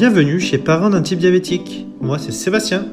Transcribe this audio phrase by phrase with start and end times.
[0.00, 1.86] bienvenue chez Parents d'un type diabétique.
[2.00, 2.86] Moi c'est Sébastien.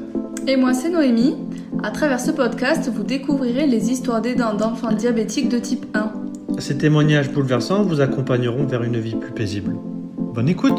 [0.46, 1.38] Et moi c'est Noémie.
[1.82, 6.12] À travers ce podcast, vous découvrirez les histoires d'aidants d'enfants diabétiques de type 1.
[6.58, 9.74] Ces témoignages bouleversants vous accompagneront vers une vie plus paisible.
[10.18, 10.78] Bonne écoute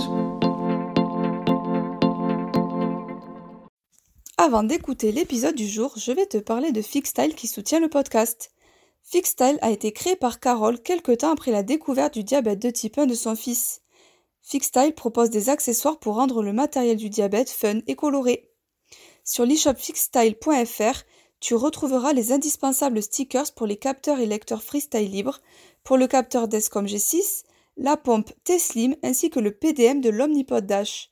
[4.37, 8.51] Avant d'écouter l'épisode du jour, je vais te parler de Fixstyle qui soutient le podcast.
[9.03, 12.99] Fixstyle a été créé par Carole quelque temps après la découverte du diabète de type
[12.99, 13.81] 1 de son fils.
[14.49, 18.49] Fixstyle propose des accessoires pour rendre le matériel du diabète fun et coloré.
[19.23, 21.03] Sur l'e-shop fixstyle.fr,
[21.39, 25.39] tu retrouveras les indispensables stickers pour les capteurs et lecteurs freestyle libres,
[25.83, 27.43] pour le capteur Descom G6,
[27.77, 31.11] la pompe T-Slim ainsi que le PDM de l'Omnipod Dash.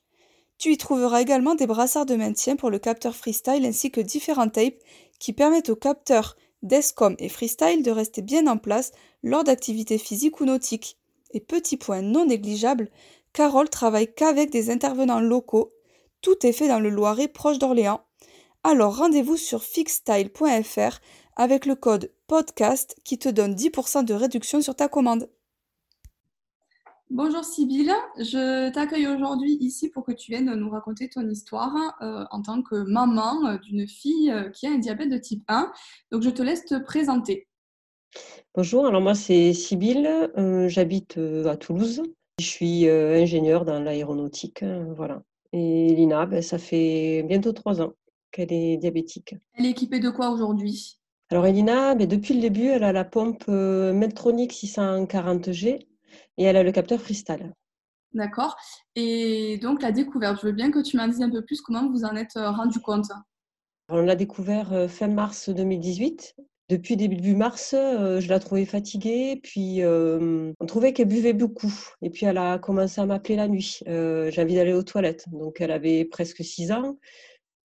[0.58, 4.48] Tu y trouveras également des brassards de maintien pour le capteur freestyle ainsi que différents
[4.48, 4.82] tapes
[5.20, 8.90] qui permettent aux capteurs Descom et freestyle de rester bien en place
[9.22, 10.96] lors d'activités physiques ou nautiques.
[11.32, 12.90] Et petit point non négligeable,
[13.32, 15.72] Carole travaille qu'avec des intervenants locaux.
[16.20, 18.00] Tout est fait dans le Loiret proche d'Orléans.
[18.64, 20.98] Alors rendez-vous sur fixstyle.fr
[21.36, 25.28] avec le code podcast qui te donne 10% de réduction sur ta commande.
[27.10, 32.26] Bonjour Sybille, je t'accueille aujourd'hui ici pour que tu viennes nous raconter ton histoire euh,
[32.30, 35.72] en tant que maman euh, d'une fille euh, qui a un diabète de type 1.
[36.12, 37.48] Donc je te laisse te présenter.
[38.54, 40.28] Bonjour, alors moi c'est Sybille,
[40.66, 42.02] j'habite à Toulouse.
[42.38, 44.64] Je suis ingénieure dans l'aéronautique,
[44.96, 45.22] voilà.
[45.52, 47.94] Et Lina, ben, ça fait bientôt trois ans
[48.30, 49.34] qu'elle est diabétique.
[49.54, 51.00] Elle est équipée de quoi aujourd'hui?
[51.30, 55.86] Alors Elina, ben, depuis le début, elle a la pompe Medtronic 640G
[56.36, 57.54] et elle a le capteur Freestyle.
[58.12, 58.56] D'accord.
[58.94, 61.90] Et donc la découverte, je veux bien que tu m'en dises un peu plus comment
[61.90, 63.10] vous en êtes rendu compte?
[63.88, 66.36] On l'a découvert fin mars 2018
[66.68, 71.72] depuis début mars, euh, je la trouvais fatiguée, puis euh, on trouvait qu'elle buvait beaucoup.
[72.02, 73.80] Et puis elle a commencé à m'appeler la nuit.
[73.88, 75.28] Euh, J'ai envie d'aller aux toilettes.
[75.30, 76.98] Donc elle avait presque 6 ans.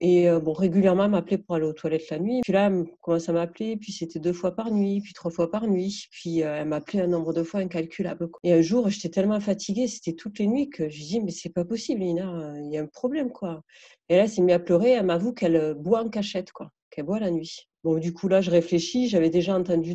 [0.00, 2.40] Et bon, régulièrement, elle m'appelait pour aller aux toilettes la nuit.
[2.42, 5.50] Puis là, elle commence à m'appeler, puis c'était deux fois par nuit, puis trois fois
[5.50, 6.08] par nuit.
[6.10, 8.28] Puis elle m'appelait un nombre de fois incalculable.
[8.42, 11.48] Et un jour, j'étais tellement fatiguée, c'était toutes les nuits, que je dis, mais c'est
[11.48, 13.62] pas possible, Lina, il y a un problème, quoi.
[14.10, 17.06] Et là, elle s'est mise à pleurer, elle m'avoue qu'elle boit en cachette, quoi, qu'elle
[17.06, 17.68] boit la nuit.
[17.84, 19.08] Du coup, là, je réfléchis.
[19.08, 19.94] J'avais déjà entendu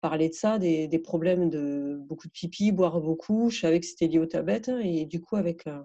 [0.00, 3.50] parler de ça, des, problèmes de beaucoup de pipi, boire beaucoup.
[3.50, 4.70] Je savais que c'était lié au tablettes.
[4.82, 5.82] Et du coup, avec euh,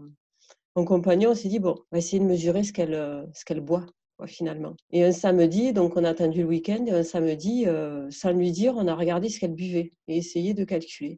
[0.76, 3.86] mon compagnon, on s'est dit, bon, on va essayer de mesurer ce qu'elle euh, boit,
[4.26, 4.76] finalement.
[4.92, 8.52] Et un samedi, donc on a attendu le week-end, et un samedi, euh, sans lui
[8.52, 11.18] dire, on a regardé ce qu'elle buvait et essayé de calculer.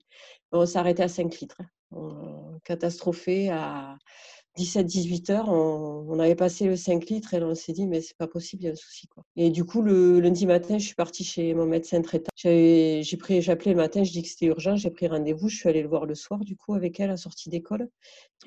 [0.51, 1.61] On s'est arrêté à 5 litres.
[1.91, 2.59] Hein.
[2.63, 3.97] catastrophé à
[4.57, 8.27] 17-18 heures, on, avait passé le 5 litres et on s'est dit, mais c'est pas
[8.27, 9.07] possible, il y a un souci.
[9.07, 9.23] Quoi.
[9.35, 12.29] Et du coup, le lundi matin, je suis partie chez mon médecin traitant.
[12.35, 13.01] J'ai,
[13.47, 15.89] appelé le matin, je dis que c'était urgent, j'ai pris rendez-vous, je suis allée le
[15.89, 17.89] voir le soir, du coup, avec elle à sortie d'école.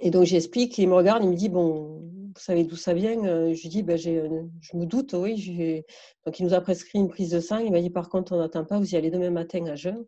[0.00, 2.00] Et donc, j'explique, il me regarde, il me dit, bon,
[2.34, 4.22] vous savez d'où ça vient Je lui dis, ben, j'ai,
[4.60, 5.84] je me doute, oui.
[6.24, 7.58] Donc, il nous a prescrit une prise de sang.
[7.58, 10.06] Il m'a dit, par contre, on n'attend pas, vous y allez demain matin à jeun.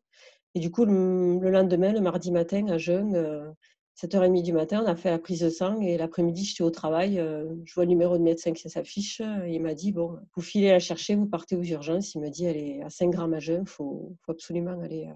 [0.54, 3.50] Et du coup, le, lendemain, le mardi matin à jeun, euh,
[4.00, 7.18] 7h30 du matin, on a fait la prise de sang et l'après-midi, j'étais au travail.
[7.18, 9.20] Euh, je vois le numéro de médecin qui s'affiche.
[9.46, 12.14] il m'a dit Bon, vous filez la chercher, vous partez aux urgences.
[12.14, 15.10] Il me dit Elle est à 5 grammes à jeun, il faut, absolument aller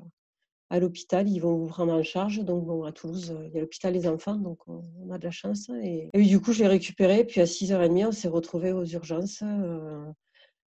[0.69, 1.29] à, l'hôpital.
[1.31, 2.41] Ils vont vous prendre en charge.
[2.41, 5.31] Donc, bon, à Toulouse, il y a l'hôpital des enfants, donc on, a de la
[5.31, 5.71] chance.
[5.83, 7.25] Et, du coup, je l'ai récupéré.
[7.25, 9.43] Puis à 6h30, on s'est retrouvés aux urgences.
[9.43, 10.05] Euh,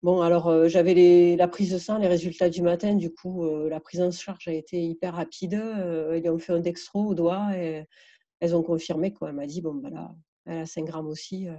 [0.02, 2.94] bon, alors euh, j'avais la prise de sang, les résultats du matin.
[2.94, 5.60] Du coup, la prise en charge a été hyper rapide.
[6.14, 7.84] ils ont fait un dextro au doigt et
[8.40, 9.12] elles ont confirmé.
[9.12, 9.30] Quoi.
[9.30, 9.98] Elle m'a dit, bon, ben elle
[10.48, 11.48] a 5 grammes aussi.
[11.48, 11.54] Euh.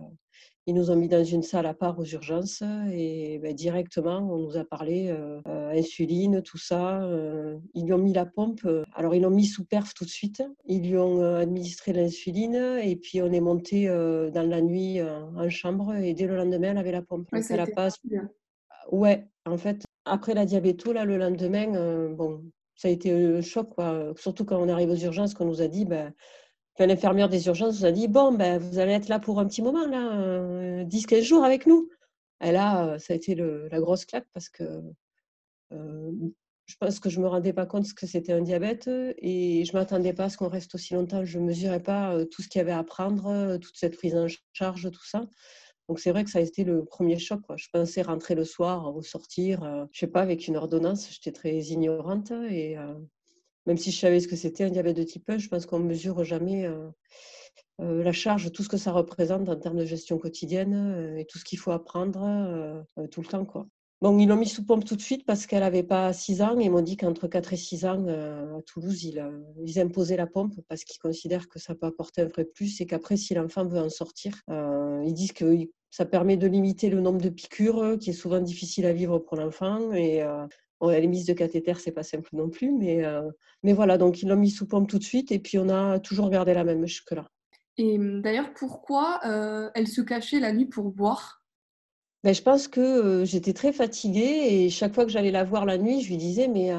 [0.66, 2.62] Ils nous ont mis dans une salle à part aux urgences
[2.92, 7.02] et ben, directement, on nous a parlé euh, euh, insuline, tout ça.
[7.74, 8.68] ils lui ont mis la pompe.
[8.94, 10.44] Alors, ils l'ont mis sous perf tout de suite.
[10.66, 15.96] Ils lui ont administré l'insuline et puis on est monté dans la nuit en chambre
[15.96, 17.28] et dès le lendemain, elle avait la pompe.
[17.34, 17.90] Ouais, elle a
[18.92, 22.44] ouais, en fait, après la diabéto, là, le lendemain, bon,
[22.76, 24.14] ça a été un choc, quoi.
[24.18, 26.14] surtout quand on arrive aux urgences, qu'on nous a dit, ben,
[26.86, 29.62] l'infirmière des urgences nous a dit Bon, ben, vous allez être là pour un petit
[29.62, 31.90] moment, là, 10-15 euh, jours avec nous.
[32.44, 34.64] Et là, euh, ça a été la grosse claque parce que
[35.74, 36.12] euh,
[36.66, 39.74] je pense que je ne me rendais pas compte que c'était un diabète et je
[39.74, 41.26] ne m'attendais pas à ce qu'on reste aussi longtemps.
[41.26, 44.28] Je ne mesurais pas tout ce qu'il y avait à apprendre, toute cette prise en
[44.54, 45.28] charge, tout ça.
[45.90, 47.42] Donc c'est vrai que ça a été le premier choc.
[47.56, 51.10] Je pensais rentrer le soir, ressortir, je sais pas, avec une ordonnance.
[51.12, 52.78] J'étais très ignorante et
[53.70, 55.78] même si je savais ce que c'était un diabète de type 1, je pense qu'on
[55.78, 56.90] ne mesure jamais euh,
[57.82, 61.26] euh, la charge, tout ce que ça représente en termes de gestion quotidienne euh, et
[61.26, 63.46] tout ce qu'il faut apprendre tout le temps.
[64.02, 66.58] Bon, ils l'ont mis sous pompe tout de suite parce qu'elle n'avait pas 6 ans.
[66.58, 70.26] Ils m'ont dit qu'entre 4 et 6 ans, à Toulouse, ils, euh, ils, imposaient la
[70.26, 73.68] pompe parce qu'ils considèrent que ça peut apporter un vrai plus et qu'après, si l'enfant
[73.68, 75.46] veut en sortir, ils disent que
[75.92, 79.38] ça permet de limiter le nombre de piqûres qui est souvent difficile à vivre pour
[79.38, 79.94] l'enfant.
[79.94, 80.24] Et
[80.82, 82.72] les mises de cathéter, c'est pas simple non plus.
[82.72, 83.04] Mais,
[83.64, 86.00] mais voilà, donc ils l'ont mis sous pompe tout de suite et puis on a
[86.00, 87.28] toujours gardé la même jusque-là.
[87.78, 89.20] Et hum, d'ailleurs, pourquoi
[89.76, 91.44] elle se cachait la nuit pour boire?
[92.24, 95.78] Ben, je pense que j'étais très fatiguée et chaque fois que j'allais la voir la
[95.78, 96.72] nuit, je lui disais mais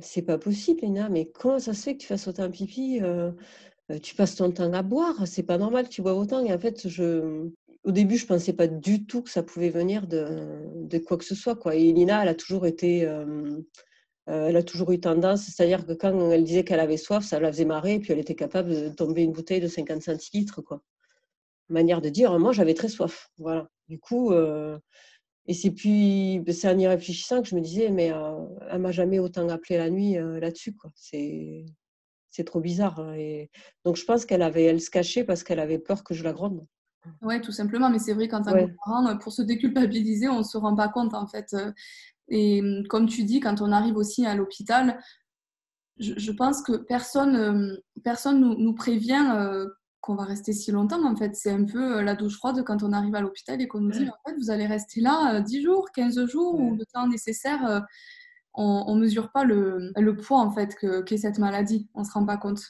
[0.00, 3.00] c'est pas possible Lina, mais comment ça se fait que tu fasses autant pipi
[4.02, 6.44] Tu passes ton temps à boire, c'est pas normal que tu bois autant.
[6.44, 7.50] Et en fait, je,
[7.86, 11.34] au début, je pensais pas du tout que ça pouvait venir de, quoi que ce
[11.34, 11.56] soit.
[11.56, 11.76] Quoi.
[11.76, 13.00] Et Lina, elle a toujours été,
[14.26, 17.50] elle a toujours eu tendance, c'est-à-dire que quand elle disait qu'elle avait soif, ça la
[17.52, 20.82] faisait marrer, et puis elle était capable de tomber une bouteille de 50 centilitres, quoi
[21.68, 23.30] manière de dire, moi j'avais très soif.
[23.38, 23.68] Voilà.
[23.88, 24.78] Du coup, euh,
[25.46, 28.92] et c'est puis, c'est en y réfléchissant que je me disais, mais euh, elle m'a
[28.92, 30.74] jamais autant appelé la nuit euh, là-dessus.
[30.74, 30.90] Quoi.
[30.94, 31.64] C'est,
[32.30, 33.00] c'est trop bizarre.
[33.00, 33.50] Hein, et
[33.84, 36.32] donc je pense qu'elle avait, elle se cachait parce qu'elle avait peur que je la
[36.32, 36.66] gronde.
[37.22, 37.90] Ouais, tout simplement.
[37.90, 40.88] Mais c'est vrai qu'en tant que parent, pour se déculpabiliser, on ne se rend pas
[40.88, 41.54] compte en fait.
[42.28, 45.00] Et comme tu dis, quand on arrive aussi à l'hôpital,
[45.98, 49.66] je, pense que personne, personne nous, nous prévient
[50.06, 51.04] qu'on va rester si longtemps.
[51.04, 53.66] En fait, c'est un peu euh, la douche froide quand on arrive à l'hôpital et
[53.66, 56.76] qu'on nous dit en fait, vous allez rester là 10 euh, jours, 15 jours ou
[56.76, 57.66] le temps nécessaire.
[57.66, 57.80] Euh,
[58.58, 60.74] on ne mesure pas le, le, poids en fait
[61.04, 61.90] qu'est cette maladie.
[61.92, 62.62] On ne se rend pas compte.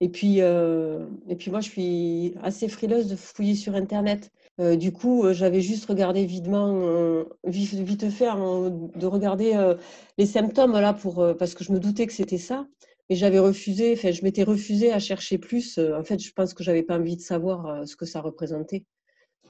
[0.00, 4.30] Et puis, et puis moi, je suis assez frileuse de fouiller sur Internet.
[4.58, 9.74] du coup, j'avais juste regardé videment, vite, fait, de regarder
[10.16, 12.66] les symptômes là pour, parce que je me doutais que c'était ça.
[13.10, 15.78] Et j'avais refusé, enfin, je m'étais refusé à chercher plus.
[15.78, 18.20] Euh, en fait, je pense que j'avais pas envie de savoir euh, ce que ça
[18.20, 18.84] représentait.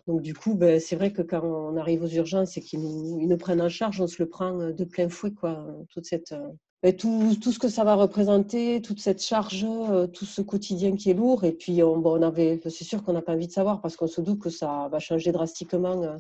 [0.07, 3.27] Donc, du coup, ben, c'est vrai que quand on arrive aux urgences et qu'ils nous,
[3.27, 5.67] nous, prennent en charge, on se le prend euh, de plein fouet, quoi.
[5.91, 6.35] Toute cette,
[6.83, 9.67] ben, tout, tout, ce que ça va représenter, toute cette charge,
[10.13, 11.45] tout ce quotidien qui est lourd.
[11.45, 13.97] Et puis, on, bon, on avait, c'est sûr qu'on n'a pas envie de savoir parce
[13.97, 16.17] qu'on se doute que ça va changer drastiquement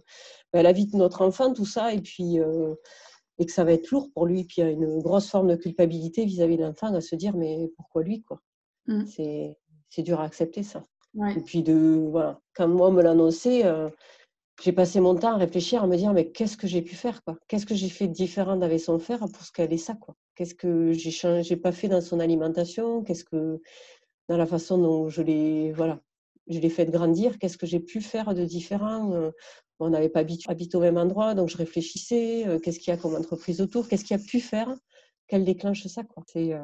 [0.52, 1.93] ben, la vie de notre enfant, tout ça.
[1.93, 2.40] Et puis,
[3.38, 4.44] et que ça va être lourd pour lui.
[4.44, 7.37] Puis il y a une grosse forme de culpabilité vis-à-vis de l'enfant à se dire
[7.37, 8.40] mais pourquoi lui quoi?
[8.87, 9.05] Mmh.
[9.06, 10.82] C'est dur à accepter ça.
[11.37, 13.88] Et puis de voilà, quand moi on me l'annonçait, euh,
[14.62, 17.22] j'ai passé mon temps à réfléchir, à me dire mais qu'est-ce que j'ai pu faire
[17.22, 17.37] quoi?
[17.49, 20.14] Qu'est-ce que j'ai fait de différent d'avec son frère pour ce qu'elle est ça quoi?
[20.34, 23.02] Qu'est-ce que j'ai changé, pas fait dans son alimentation?
[23.02, 23.60] Qu'est-ce que
[24.28, 26.00] dans la façon dont je l'ai voilà,
[26.49, 29.12] je l'ai fait grandir, qu'est-ce que j'ai pu faire de différent?
[29.12, 29.31] Euh,
[29.81, 32.96] on n'avait pas habité au même endroit, donc je réfléchissais, euh, qu'est-ce qu'il y a
[32.96, 34.75] comme entreprise autour, qu'est-ce qu'il y a pu faire,
[35.28, 36.02] qu'elle déclenche ça.
[36.02, 36.25] Quoi?
[36.37, 36.58] Euh,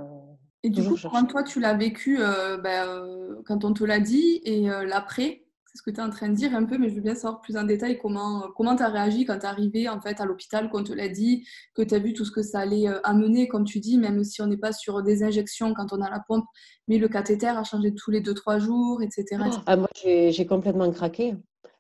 [0.63, 4.41] et du coup, comment toi tu l'as vécu euh, ben, quand on te l'a dit
[4.45, 5.44] et l'après?
[5.75, 7.41] Ce que tu es en train de dire un peu, mais je veux bien savoir
[7.41, 10.25] plus en détail comment comment tu as réagi quand tu es arrivé en fait, à
[10.25, 13.49] l'hôpital, qu'on te l'a dit, que tu as vu tout ce que ça allait amener,
[13.49, 16.21] comme tu dis, même si on n'est pas sur des injections quand on a la
[16.27, 16.45] pompe,
[16.89, 19.43] mais le cathéter a changé tous les 2-3 jours, etc.
[19.67, 21.35] Ah, moi, j'ai complètement craqué.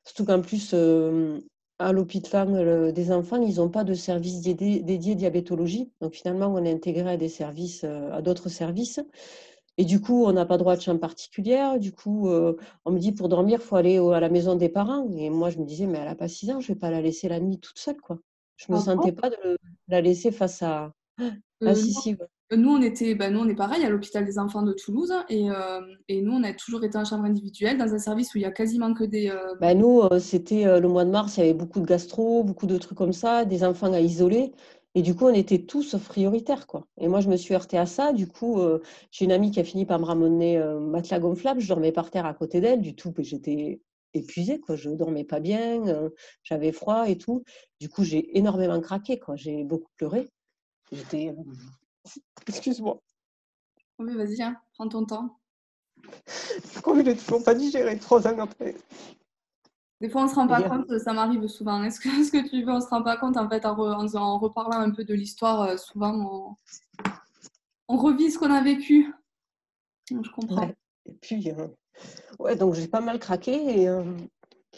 [0.04, 1.40] Surtout qu'en plus, euh,
[1.78, 5.92] à l'hôpital des enfants, ils n'ont pas de service dédié, diabétologie.
[6.00, 9.00] Donc finalement, on est intégré à des services, euh, à d'autres services.
[9.76, 11.78] Et du coup, on n'a pas droit de chambre particulière.
[11.78, 14.68] Du coup, euh, on me dit pour dormir, il faut aller à la maison des
[14.68, 15.08] parents.
[15.16, 16.90] Et moi, je me disais, mais elle n'a pas 6 ans, je ne vais pas
[16.90, 18.00] la laisser la nuit toute seule.
[18.00, 18.18] Quoi.
[18.56, 20.92] Je ne me ah sentais pas de la laisser face à.
[21.66, 22.16] Ah, si, si,
[22.56, 25.50] nous, on était, bah, nous, on est pareil à l'hôpital des enfants de Toulouse et,
[25.50, 28.42] euh, et, nous, on a toujours été en chambre individuelle dans un service où il
[28.42, 29.30] y a quasiment que des.
[29.30, 32.44] Euh, bah, nous, euh, c'était le mois de mars, il y avait beaucoup de gastro,
[32.44, 34.52] beaucoup de trucs comme ça, des enfants à isoler.
[34.94, 36.66] Et du coup, on était tous prioritaires.
[36.66, 36.86] Quoi.
[36.98, 38.12] Et moi, je me suis heurtée à ça.
[38.12, 38.60] Du coup,
[39.10, 41.60] j'ai une amie qui a fini par me ramener un matelas gonflable.
[41.60, 42.80] Je dormais par terre à côté d'elle.
[42.80, 43.80] Du tout, j'étais
[44.12, 44.60] épuisée.
[44.60, 44.76] Quoi.
[44.76, 46.10] Je ne dormais pas bien,
[46.44, 47.42] j'avais froid et tout.
[47.80, 49.18] Du coup, j'ai énormément craqué.
[49.18, 49.34] Quoi.
[49.34, 50.28] J'ai beaucoup pleuré.
[50.92, 51.34] J'étais
[52.46, 53.00] Excuse-moi.
[53.98, 55.38] Oui, vas-y, hein, prends ton temps.
[56.82, 58.74] Comme il est toujours pas digéré trois ans après?
[60.04, 61.82] Des fois, on se rend pas compte, ça m'arrive souvent.
[61.82, 64.38] Est-ce que, ce que tu veux, on se rend pas compte en fait en, en,
[64.38, 66.56] reparlant un peu de l'histoire, euh, souvent
[67.88, 69.10] on, revit ce qu'on a vécu.
[70.10, 70.68] Je comprends.
[71.06, 71.68] Et puis, euh,
[72.38, 74.04] ouais, donc j'ai pas mal craqué et, euh,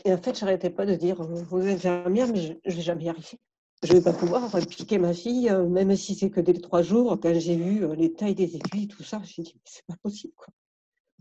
[0.05, 3.07] et en fait, j'arrêtais pas de dire, vous êtes infirmière, mais je, ne vais jamais
[3.07, 3.41] y arriver
[3.83, 6.61] je ne vais pas pouvoir piquer ma fille, euh, même si c'est que dès les
[6.61, 9.61] trois jours, quand j'ai vu euh, les tailles des aiguilles, tout ça, j'ai dit, mais
[9.65, 10.47] c'est pas possible, quoi.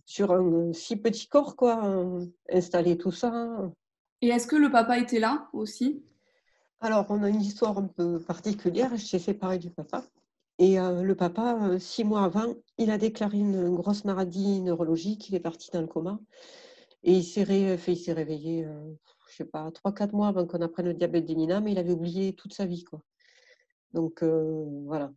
[0.05, 1.81] Sur un si petit corps, quoi,
[2.49, 3.71] installer tout ça.
[4.21, 6.03] Et est-ce que le papa était là aussi?
[6.79, 10.03] Alors, on a une histoire un peu particulière, je fait pareil du papa.
[10.57, 15.35] Et euh, le papa, six mois avant, il a déclaré une grosse maladie neurologique, il
[15.35, 16.19] est parti dans le coma.
[17.03, 18.67] Et il s'est réveillé
[19.27, 22.33] je sais pas, 3-4 mois avant qu'on apprenne le diabète d'Enina, mais il avait oublié
[22.33, 22.83] toute sa vie.
[22.83, 23.01] Quoi.
[23.93, 25.11] Donc voilà.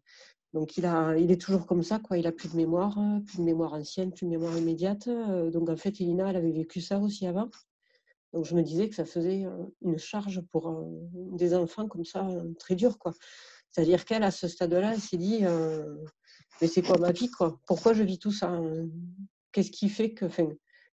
[0.55, 2.19] Donc il, a, il est toujours comme ça, quoi.
[2.19, 5.09] Il a plus de mémoire, plus de mémoire ancienne, plus de mémoire immédiate.
[5.09, 7.49] Donc en fait, Elina, elle avait vécu ça aussi avant.
[8.33, 9.47] Donc je me disais que ça faisait
[9.83, 12.27] une charge pour des enfants comme ça,
[12.59, 13.13] très dur, quoi.
[13.71, 15.45] C'est-à-dire qu'elle, à ce stade-là, elle s'est dit,
[16.61, 17.61] mais c'est quoi ma vie, quoi?
[17.67, 18.89] Pourquoi je vis tout ça hein?
[19.53, 20.49] Qu'est-ce qui fait que, enfin,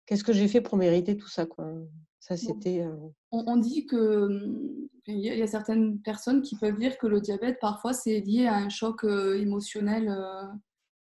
[0.05, 1.73] qu'est-ce que j'ai fait pour mériter tout ça, quoi?
[2.19, 2.83] Ça, c'était.
[3.31, 7.59] On, dit que mmh, il y, a certaines personnes qui peuvent dire que le diabète,
[7.59, 10.11] parfois, c'est lié à un choc émotionnel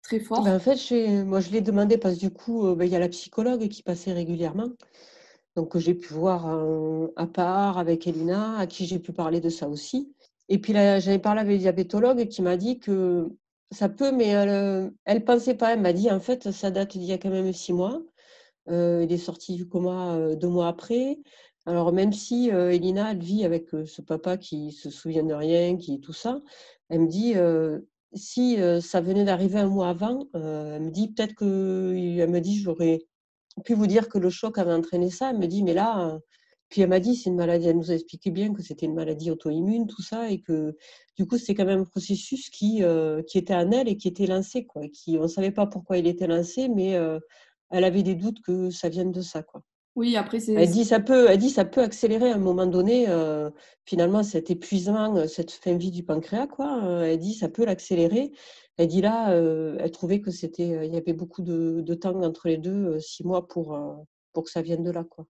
[0.03, 0.43] très fort.
[0.43, 2.99] Ben, en fait, moi, je l'ai demandé parce que du coup, ben, il y a
[2.99, 4.69] la psychologue qui passait régulièrement.
[5.57, 6.47] Donc, j'ai pu voir
[7.15, 10.13] à part avec Elina, à qui j'ai pu parler de ça aussi.
[10.49, 13.27] Et puis, j'avais parlé avec le diabétologue qui m'a dit que
[13.71, 15.73] ça peut, mais elle ne pensait pas.
[15.73, 18.03] Elle m'a dit, en fait, ça date d'il y a quand même six mois.
[18.67, 21.17] il est sorti du coma deux mois après.
[21.65, 25.99] Alors, même si Elina, elle vit avec ce papa qui se souvient de rien, qui
[25.99, 26.39] tout ça,
[26.89, 27.33] elle me dit,
[28.13, 32.59] si ça venait d'arriver un mois avant, elle me dit peut-être que, elle me dit,
[32.59, 33.07] j'aurais
[33.63, 35.31] pu vous dire que le choc avait entraîné ça.
[35.31, 36.19] Elle me dit, mais là,
[36.69, 38.95] puis elle m'a dit, c'est une maladie, elle nous a expliqué bien que c'était une
[38.95, 40.75] maladie auto-immune, tout ça, et que
[41.17, 42.83] du coup, c'était quand même un processus qui,
[43.27, 44.65] qui était en elle et qui était lancé.
[44.65, 46.97] Quoi, qui, on ne savait pas pourquoi il était lancé, mais
[47.69, 49.43] elle avait des doutes que ça vienne de ça.
[49.43, 49.61] Quoi.
[49.97, 50.53] Oui, après, c'est.
[50.53, 53.49] Elle dit ça peut, elle dit ça peut accélérer à un moment donné, euh,
[53.83, 56.83] finalement, cet épuisement, euh, cette fin de vie du pancréas, quoi.
[56.83, 58.31] Euh, elle dit ça peut l'accélérer.
[58.77, 62.47] Elle dit là, elle trouvait que c'était, il y avait beaucoup de, de, temps entre
[62.47, 63.75] les deux, six mois pour,
[64.33, 65.25] pour que ça vienne de là, quoi.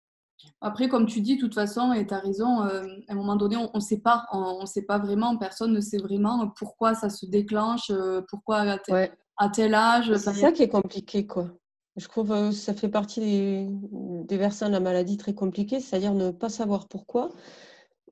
[0.59, 3.55] Après, comme tu dis, de toute façon, et tu as raison, à un moment donné,
[3.55, 7.09] on ne sait pas, on ne sait pas vraiment, personne ne sait vraiment pourquoi ça
[7.09, 7.89] se déclenche,
[8.27, 10.13] pourquoi à tel, à tel âge.
[10.17, 11.49] C'est ça qui est compliqué, quoi.
[11.97, 13.67] Je trouve que ça fait partie des,
[14.25, 17.29] des versants de la maladie très compliqués, c'est-à-dire ne pas savoir pourquoi.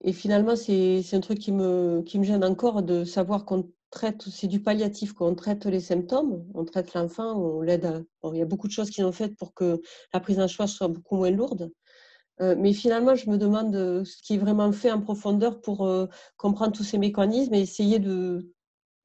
[0.03, 4.23] Et finalement, c'est un truc qui me, qui me gêne encore de savoir qu'on traite,
[4.29, 8.05] c'est du palliatif, qu'on traite les symptômes, on traite l'enfant, on l'aide.
[8.23, 9.81] il y a beaucoup de choses qui sont faites pour que
[10.13, 11.71] la prise en charge soit beaucoup moins lourde.
[12.41, 16.07] Euh, mais finalement, je me demande ce qui est vraiment fait en profondeur pour euh,
[16.37, 18.51] comprendre tous ces mécanismes et essayer de,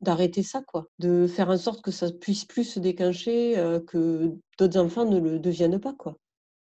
[0.01, 4.33] d'arrêter ça, quoi, de faire en sorte que ça puisse plus se déclencher, euh, que
[4.59, 6.17] d'autres enfants ne le deviennent pas, quoi.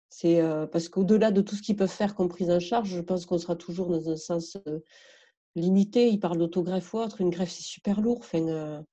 [0.09, 3.01] C'est euh, parce qu'au-delà de tout ce qu'ils peuvent faire comme prise en charge, je
[3.01, 4.79] pense qu'on sera toujours dans un sens euh,
[5.55, 6.09] limité.
[6.09, 8.19] Ils parlent d'autogreffe ou autre, une greffe c'est super lourd.
[8.19, 8.83] Enfin,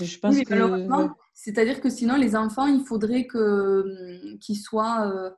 [0.00, 5.32] je pense que c'est-à-dire que sinon les enfants, il faudrait que hum, qu'ils soient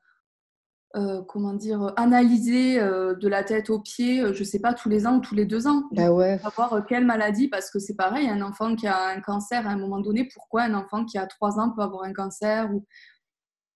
[0.97, 4.89] euh, comment dire, analyser euh, de la tête aux pieds, euh, je sais pas, tous
[4.89, 5.85] les ans ou tous les deux ans.
[5.93, 6.39] Bah ouais.
[6.39, 9.79] Savoir quelle maladie, parce que c'est pareil, un enfant qui a un cancer à un
[9.79, 12.85] moment donné, pourquoi un enfant qui a trois ans peut avoir un cancer ou...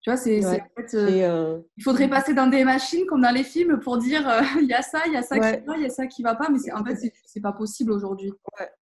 [0.00, 0.92] Tu vois, c'est, en fait,
[1.76, 4.28] il faudrait passer dans des machines comme dans les films pour dire
[4.60, 6.22] il y a ça, il y a ça qui va, il y a ça qui
[6.22, 8.32] va pas, mais en fait, c'est, pas possible aujourd'hui.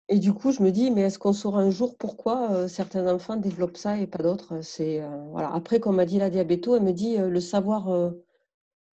[0.08, 3.36] Et du coup, je me dis, mais est-ce qu'on saura un jour pourquoi certains enfants
[3.36, 4.60] développent ça et pas d'autres?
[4.62, 5.52] C'est voilà.
[5.52, 8.12] Après, comme m'a dit la diabéto, elle me dit le savoir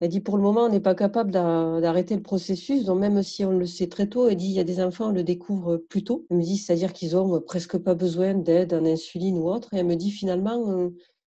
[0.01, 2.85] elle dit pour le moment, on n'est pas capable d'arrêter le processus.
[2.85, 5.09] Donc même si on le sait très tôt, elle dit il y a des enfants,
[5.09, 6.25] on le découvre plus tôt.
[6.29, 9.73] Elle me dit c'est-à-dire qu'ils ont presque pas besoin d'aide en insuline ou autre.
[9.73, 10.89] Et elle me dit finalement, euh,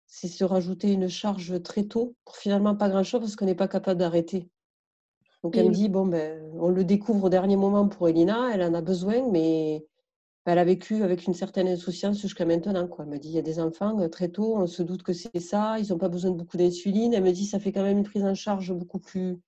[0.07, 3.69] c'est se rajouter une charge très tôt pour finalement pas grand-chose parce qu'on n'est pas
[3.69, 4.49] capable d'arrêter.
[5.43, 8.63] Donc elle me dit bon ben on le découvre au dernier moment pour Elina, elle
[8.63, 9.85] en a besoin, mais
[10.45, 12.89] elle a vécu avec une certaine insouciance jusqu'à maintenant.
[12.89, 13.05] Quoi.
[13.05, 15.13] Elle me dit, il y a des enfants, euh, très tôt, on se doute que
[15.13, 17.15] c'est ça, ils n'ont pas besoin de beaucoup d'insuline.
[17.15, 19.39] Elle me dit, ça fait quand même une prise en charge beaucoup plus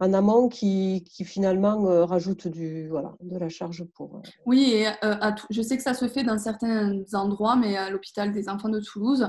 [0.00, 4.16] en amont qui, qui finalement euh, rajoute du, voilà, de la charge pour...
[4.16, 4.86] Euh, oui, et
[5.50, 8.80] je sais que ça se fait dans certains endroits, mais à l'hôpital des enfants de
[8.80, 9.28] Toulouse,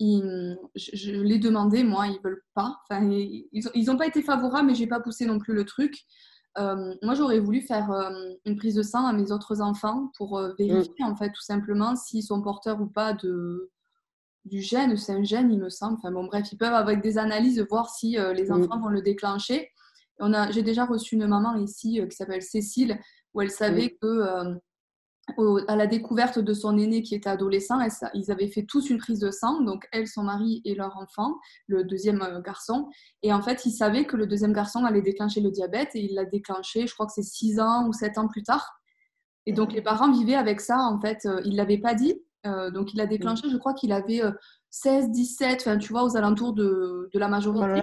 [0.00, 2.76] je, je l'ai demandé, moi, ils veulent pas.
[2.88, 6.04] Enfin, ils n'ont pas été favorables, mais j'ai pas poussé non plus le truc.
[6.58, 8.10] Euh, moi, j'aurais voulu faire euh,
[8.44, 11.04] une prise de sang à mes autres enfants pour euh, vérifier, mm.
[11.04, 13.70] en fait, tout simplement s'ils sont porteurs ou pas de,
[14.44, 14.96] du gène.
[14.96, 15.96] C'est un gène, il me semble.
[15.98, 18.52] Enfin, bon, bref, ils peuvent, avec des analyses, voir si les mm.
[18.52, 19.70] enfants vont le déclencher.
[20.50, 23.00] J'ai déjà reçu une maman ici qui s'appelle Cécile,
[23.32, 23.98] où elle savait mm.
[24.00, 24.60] que
[25.68, 27.78] à la découverte de son aîné qui était adolescent,
[28.14, 31.38] ils avaient fait tous une prise de sang, donc elle, son mari et leur enfant,
[31.66, 32.88] le deuxième euh, garçon.
[33.22, 36.14] Et en fait, ils savaient que le deuxième garçon allait déclencher le diabète et il
[36.14, 38.80] l'a déclenché, je crois que c'est 6 ans ou 7 ans plus tard.
[39.46, 42.14] Et donc les parents vivaient avec ça, en fait, euh, il ne l'avait pas dit.
[42.46, 44.20] Euh, donc il l'a déclenché, je crois qu'il avait
[44.70, 47.80] 16, 17, enfin tu vois, aux alentours de, de la majorité.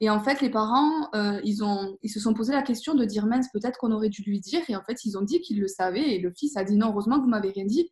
[0.00, 3.04] Et en fait, les parents, euh, ils, ont, ils se sont posé la question de
[3.04, 4.62] dire mince, peut-être qu'on aurait dû lui dire.
[4.68, 6.14] Et en fait, ils ont dit qu'ils le savaient.
[6.14, 7.90] Et le fils a dit non, heureusement que vous m'avez rien dit.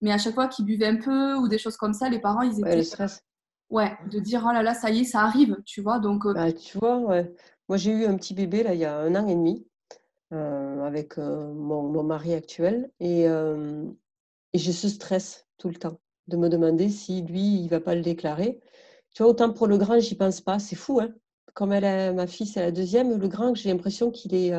[0.00, 2.42] Mais à chaque fois qu'il buvait un peu ou des choses comme ça, les parents,
[2.42, 2.76] ils étaient.
[2.76, 3.24] Ouais, stress.
[3.70, 5.98] Ouais, de dire oh là là, ça y est, ça arrive, tu vois.
[5.98, 6.24] Donc.
[6.26, 7.34] Euh bah, tu vois, ouais.
[7.68, 9.66] Moi, j'ai eu un petit bébé là il y a un an et demi.
[10.30, 12.90] avec mon, mon, mari actuel.
[13.00, 15.98] Et, et j'ai ce stress tout le temps
[16.28, 18.60] de me demander si lui, il va pas le déclarer.
[19.14, 20.58] Tu vois, autant pour le grand, j'y pense pas.
[20.58, 21.12] C'est fou, hein.
[21.58, 24.52] Comme elle a, ma fille, c'est la deuxième, le grand, j'ai l'impression qu'il est,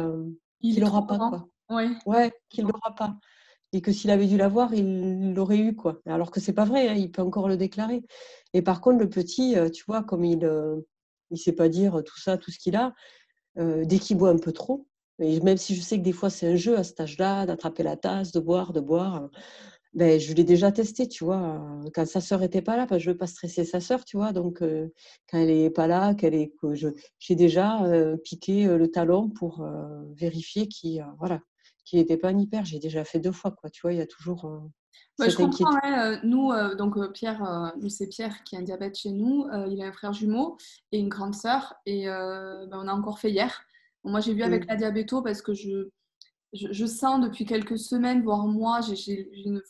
[0.60, 1.48] il l'aura pas, quoi.
[1.70, 1.88] Ouais.
[2.06, 3.16] Ouais, qu'il l'aura pas.
[3.72, 6.02] Et que s'il avait dû l'avoir, il l'aurait eu, quoi.
[6.06, 8.04] Alors que c'est pas vrai, hein, il peut encore le déclarer.
[8.54, 10.46] Et par contre, le petit, tu vois, comme il,
[11.32, 12.94] il sait pas dire tout ça, tout ce qu'il a,
[13.56, 14.86] dès qu'il boit un peu trop,
[15.20, 17.84] et même si je sais que des fois c'est un jeu à cet âge-là, d'attraper
[17.84, 19.30] la tasse, de boire, de boire,
[19.94, 21.60] ben, je l'ai déjà testé, tu vois.
[21.96, 24.18] Quand sa sœur était pas là, parce que je veux pas stresser sa sœur, tu
[24.18, 24.34] vois.
[24.34, 27.82] Donc, quand elle est pas là, qu'elle est, que j'ai déjà
[28.24, 29.66] piqué le talon pour
[30.16, 31.42] vérifier qu'il, voilà,
[31.98, 32.66] n'était pas un hyper.
[32.66, 33.70] J'ai déjà fait deux fois, quoi.
[33.70, 34.70] Tu vois, il y a toujours.
[35.20, 35.72] je comprends.
[36.24, 39.48] nous, donc Pierre, c'est Pierre qui a un diabète chez nous.
[39.70, 40.58] il a un frère jumeau
[40.92, 41.74] et une grande sœur.
[41.86, 43.64] Et ben, on a encore fait hier.
[44.04, 44.70] moi, j'ai vu avec mmh.
[44.70, 45.90] la diabéto parce que je,
[46.54, 49.62] je, je, sens depuis quelques semaines, voire mois, j'ai une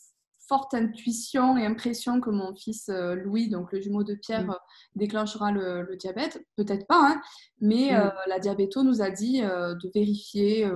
[0.50, 4.50] forte intuition et impression que mon fils euh, Louis, donc le jumeau de Pierre, mm.
[4.50, 4.56] euh,
[4.96, 6.44] déclenchera le, diabète.
[6.58, 7.22] Peut-être pas, hein,
[7.62, 7.96] mais mm.
[7.96, 10.70] euh, la diabéto nous a dit de vérifier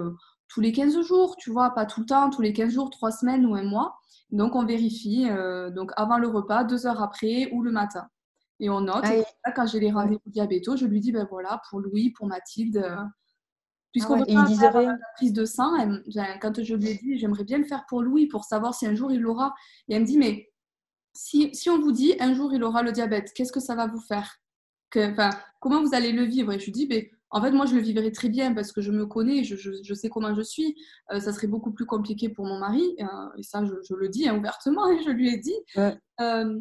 [0.47, 3.11] tous les 15 jours, tu vois, pas tout le temps, tous les 15 jours, 3
[3.11, 3.97] semaines ou un mois.
[4.31, 5.27] Donc on vérifie,
[5.75, 8.07] donc avant le repas, deux heures après ou le matin.
[8.59, 9.03] Et on note.
[9.43, 12.85] Ah quand j'ai les rendez-vous diabéto, je lui dis, ben voilà, pour Louis, pour Mathilde,
[13.93, 15.71] Puisqu'on ah veut pas faire la prise de sang,
[16.41, 18.95] quand je lui ai dit, j'aimerais bien le faire pour Louis, pour savoir si un
[18.95, 19.53] jour il l'aura.
[19.87, 20.51] Et elle me dit, mais
[21.13, 23.85] si, si, on vous dit un jour il aura le diabète, qu'est-ce que ça va
[23.85, 24.37] vous faire?
[24.89, 25.13] Que,
[25.59, 26.51] Comment vous allez le vivre?
[26.51, 28.81] Et je lui dis, mais, en fait, moi, je le vivrai très bien parce que
[28.81, 30.75] je me connais, je, je, sais comment je suis.
[31.11, 32.95] Euh, ça serait beaucoup plus compliqué pour mon mari.
[32.99, 33.05] Euh,
[33.37, 35.55] et ça, je, le dis hein, ouvertement, et je lui ai dit.
[35.77, 36.59] Euh,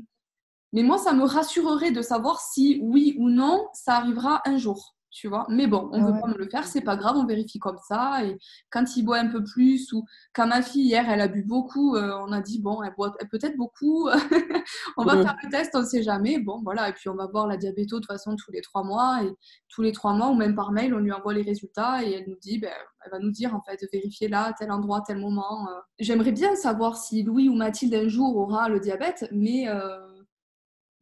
[0.75, 4.97] mais moi, ça me rassurerait de savoir si oui ou non, ça arrivera un jour
[5.13, 5.47] tu vois.
[5.51, 7.77] Mais bon, on ne veut pas me le faire, c'est pas grave, on vérifie comme
[7.87, 8.25] ça.
[8.25, 8.39] Et
[8.71, 11.95] quand il boit un peu plus, ou quand ma fille hier, elle a bu beaucoup,
[11.97, 14.09] euh, on a dit, bon, elle boit peut-être beaucoup,
[14.97, 16.39] on va faire le test, on ne sait jamais.
[16.39, 18.85] Bon, voilà, et puis on va voir la diabéto de toute façon tous les trois
[18.85, 19.31] mois, et
[19.69, 22.29] tous les trois mois, ou même par mail, on lui envoie les résultats, et elle
[22.29, 22.73] nous dit, ben,
[23.05, 25.69] elle va nous dire, en fait, de vérifier là, tel endroit, tel moment.
[25.69, 25.81] Euh.
[25.99, 29.99] J'aimerais bien savoir si Louis ou Mathilde un jour aura le diabète, mais, euh,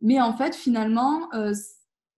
[0.00, 1.28] mais en fait, finalement,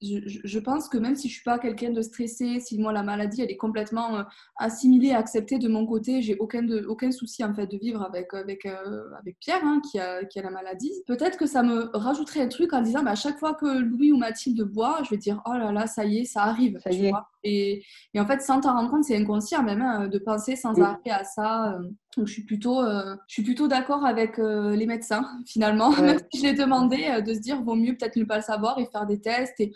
[0.02, 3.42] je, pense que même si je suis pas quelqu'un de stressé, si moi la maladie
[3.42, 4.22] elle est complètement euh,
[4.56, 8.34] assimilée, acceptée de mon côté, j'ai aucun, de, aucun souci en fait de vivre avec,
[8.34, 10.92] avec, euh, avec Pierre hein, qui, a, qui a la maladie.
[11.06, 14.12] Peut-être que ça me rajouterait un truc en disant bah, à chaque fois que Louis
[14.12, 16.78] ou Mathilde boit, je vais dire oh là là, ça y est, ça arrive.
[16.82, 17.12] Ça y est.
[17.44, 20.80] Et, et, en fait, sans t'en rendre compte, c'est inconscient même hein, de penser sans
[20.80, 21.72] arrêt à ça.
[21.72, 21.88] Euh.
[22.16, 25.90] Donc, je suis plutôt, je suis plutôt d'accord avec les médecins, finalement.
[25.90, 28.78] Même si je l'ai demandé de se dire, vaut mieux peut-être ne pas le savoir
[28.78, 29.58] et faire des tests.
[29.60, 29.72] Et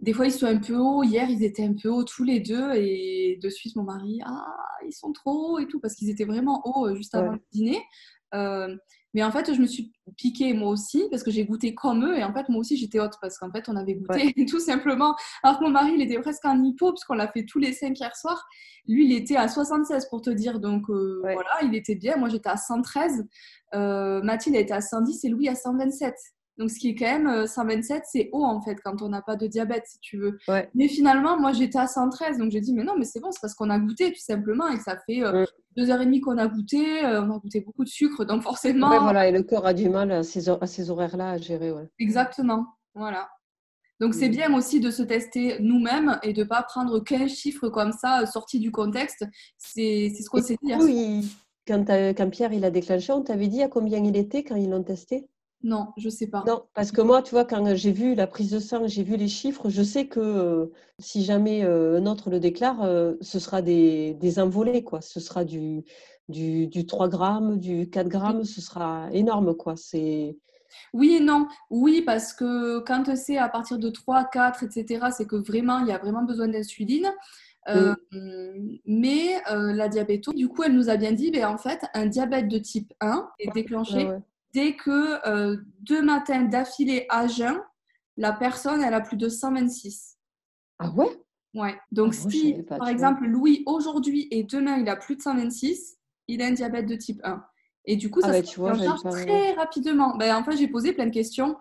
[0.00, 1.02] des fois, ils sont un peu hauts.
[1.02, 2.72] Hier, ils étaient un peu hauts tous les deux.
[2.74, 4.46] Et de suite, mon mari, ah,
[4.86, 7.82] ils sont trop hauts et tout, parce qu'ils étaient vraiment hauts juste avant le dîner.
[9.16, 12.18] Mais en fait, je me suis piquée moi aussi parce que j'ai goûté comme eux.
[12.18, 15.16] Et en fait, moi aussi, j'étais haute parce qu'en fait, on avait goûté tout simplement.
[15.42, 17.72] Alors que mon mari, il était presque en hypo parce qu'on l'a fait tous les
[17.72, 18.46] cinq hier soir.
[18.86, 20.60] Lui, il était à 76 pour te dire.
[20.60, 22.18] Donc euh, voilà, il était bien.
[22.18, 23.26] Moi, j'étais à 113.
[23.72, 26.14] Euh, Mathilde était à 110 et Louis à 127.
[26.58, 29.20] Donc, ce qui est quand même 127, euh, c'est haut en fait quand on n'a
[29.20, 30.38] pas de diabète, si tu veux.
[30.74, 33.40] Mais finalement, moi j'étais à 113, donc j'ai dit, mais non, mais c'est bon, c'est
[33.40, 35.44] parce qu'on a goûté tout simplement et que ça fait euh,
[35.76, 38.42] deux heures et demie qu'on a goûté, euh, on a goûté beaucoup de sucre, donc
[38.42, 39.00] forcément.
[39.00, 41.72] voilà, et le corps a du mal à ces, à ces horaires-là à gérer.
[41.98, 43.28] Exactement, voilà.
[44.00, 44.32] Donc c'est mm.
[44.32, 48.26] bien aussi de se tester nous-mêmes et de ne pas prendre qu'un chiffre comme ça
[48.26, 49.24] sorti du contexte.
[49.58, 50.74] C'est ce qu'on s'est dit.
[50.74, 51.34] Oui,
[51.66, 54.70] quand, quand Pierre il a déclenché, on t'avait dit à combien il était quand ils
[54.70, 55.28] l'ont testé?
[55.66, 56.44] Non, je sais pas.
[56.46, 59.16] Non, parce que moi, tu vois, quand j'ai vu la prise de sang, j'ai vu
[59.16, 60.66] les chiffres, je sais que euh,
[61.00, 65.00] si jamais euh, un autre le déclare, euh, ce sera des, des envolées, quoi.
[65.00, 65.82] Ce sera du,
[66.28, 69.74] du, 3 grammes, du 4 grammes, ce sera énorme, quoi.
[69.74, 70.38] C'est...
[70.92, 71.48] Oui et non.
[71.68, 75.88] Oui, parce que quand c'est à partir de 3, 4, etc., c'est que vraiment, il
[75.88, 77.10] y a vraiment besoin d'insuline.
[78.86, 82.46] Mais la diabéto, du coup, elle nous a bien dit, ben, en fait, un diabète
[82.46, 84.08] de type 1 est déclenché
[84.56, 87.60] dès que euh, deux matins d'affilée à jeun,
[88.16, 90.16] la personne, elle a plus de 126.
[90.78, 91.10] Ah ouais?
[91.52, 91.78] Ouais.
[91.92, 96.40] Donc, ah, si, par exemple, Louis, aujourd'hui et demain, il a plus de 126, il
[96.40, 97.44] a un diabète de type 1.
[97.84, 100.16] Et du coup, ça ah se bah, très rapidement.
[100.16, 101.58] Ben, en fait, j'ai posé plein de questions.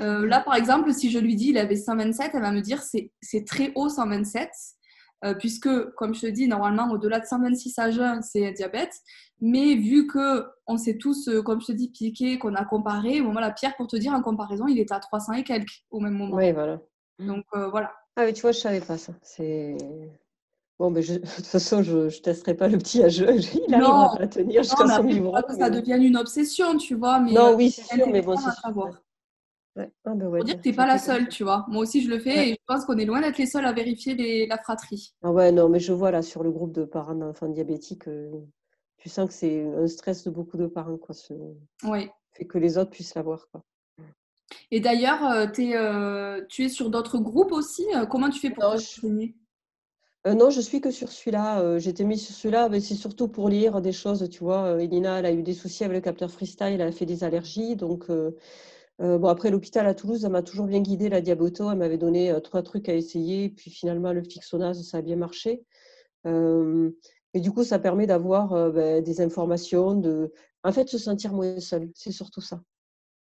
[0.00, 2.82] Euh, là, par exemple, si je lui dis il avait 127, elle va me dire
[2.82, 4.50] c'est très haut 127.
[5.24, 8.92] Euh, puisque, comme je te dis, normalement, au-delà de 126 à jeun, c'est diabète.
[9.40, 13.22] Mais vu que on s'est tous, euh, comme je te dis, piqué, qu'on a comparé,
[13.22, 16.00] bon, voilà, Pierre, pour te dire, en comparaison, il est à 300 et quelques au
[16.00, 16.36] même moment.
[16.36, 16.80] Oui, voilà.
[17.18, 17.92] Donc, euh, voilà.
[18.16, 19.12] Ah oui, tu vois, je savais pas ça.
[19.22, 19.76] C'est...
[20.78, 23.28] Bon, mais je, de toute façon, je ne testerai pas le petit à jeu.
[23.68, 27.20] Il arrivera à tenir jusqu'à son que ça devienne une obsession, tu vois.
[27.20, 28.50] Mais non, oui, c'est sûr, mais bon, c'est
[29.76, 29.90] Ouais.
[30.04, 31.64] Ah ben dire que tu n'es pas la seule, tu vois.
[31.68, 33.72] Moi aussi, je le fais et je pense qu'on est loin d'être les seuls à
[33.72, 35.14] vérifier la fratrie.
[35.22, 38.30] Ah ouais, non, mais je vois là sur le groupe de parents d'enfants diabétiques, euh,
[38.98, 41.14] tu sens que c'est un stress de beaucoup de parents, quoi.
[41.14, 41.34] Ce...
[41.82, 42.08] Oui.
[42.32, 43.64] Fait que les autres puissent l'avoir, quoi.
[44.70, 49.34] Et d'ailleurs, euh, euh, tu es sur d'autres groupes aussi Comment tu fais pour t'enseigner
[50.26, 51.78] non, je suis que sur celui-là.
[51.78, 54.82] J'étais mise sur celui-là, mais c'est surtout pour lire des choses, tu vois.
[54.82, 57.76] Elina, elle a eu des soucis avec le capteur freestyle, elle a fait des allergies,
[57.76, 58.06] donc
[59.00, 61.70] euh, bon, après, l'hôpital à Toulouse, elle m'a toujours bien guidée, la diaboto.
[61.70, 63.48] Elle m'avait donné euh, trois trucs à essayer.
[63.48, 65.64] Puis finalement, le fixonase, ça a bien marché.
[66.26, 66.90] Euh,
[67.34, 71.58] et du coup, ça permet d'avoir ben, des informations, de, en fait, se sentir moins
[71.58, 71.90] seul.
[71.94, 72.62] C'est surtout ça.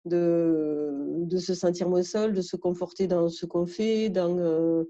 [0.05, 0.93] De,
[1.25, 4.85] de, se sentir moins seul, de se conforter dans ce qu'on fait, dans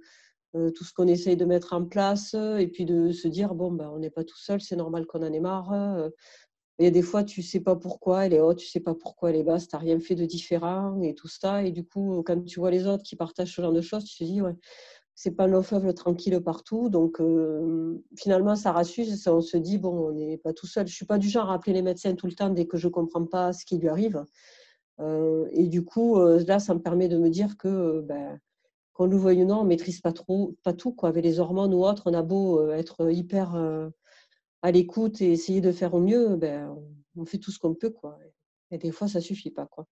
[0.54, 3.90] tout ce qu'on essaye de mettre en place, et puis de se dire, bon, ben,
[3.92, 6.12] on n'est pas tout seul, c'est normal qu'on en ait marre.
[6.80, 8.70] Il y a des fois, tu ne sais pas pourquoi elle est haute, tu ne
[8.70, 11.64] sais pas pourquoi elle est basse, tu n'as rien fait de différent et tout ça.
[11.64, 14.18] Et du coup, quand tu vois les autres qui partagent ce genre de choses, tu
[14.18, 14.56] te dis, ouais,
[15.14, 16.88] c'est pas long fleuve tranquille partout.
[16.88, 19.06] Donc, euh, finalement, ça rassure.
[19.28, 20.88] On se dit, bon, on n'est pas tout seul.
[20.88, 22.78] Je ne suis pas du genre à appeler les médecins tout le temps dès que
[22.78, 24.24] je ne comprends pas ce qui lui arrive.
[25.02, 28.40] Euh, et du coup, euh, là, ça me permet de me dire que, ben,
[28.94, 30.94] qu'on le veuille ou non, on ne maîtrise pas, trop, pas tout.
[30.94, 31.10] Quoi.
[31.10, 33.58] Avec les hormones ou autres, on a beau être hyper
[34.62, 36.76] à l'écoute et essayer de faire au mieux, ben,
[37.16, 37.92] on fait tout ce qu'on peut.
[37.92, 38.18] Quoi.
[38.72, 39.66] Et des fois, ça suffit pas.
[39.66, 39.88] Quoi.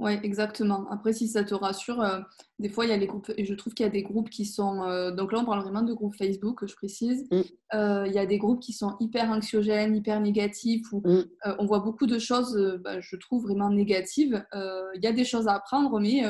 [0.00, 0.90] Oui, exactement.
[0.90, 2.20] Après, si ça te rassure, euh,
[2.58, 4.30] des fois, il y a les groupes, et je trouve qu'il y a des groupes
[4.30, 7.28] qui sont, euh, donc là, on parle vraiment de groupes Facebook, je précise.
[7.30, 7.40] Mmh.
[7.74, 11.24] Euh, il y a des groupes qui sont hyper anxiogènes, hyper négatifs, où mmh.
[11.58, 14.42] on voit beaucoup de choses, bah, je trouve, vraiment négatives.
[14.54, 16.22] Il y a des choses à apprendre, mais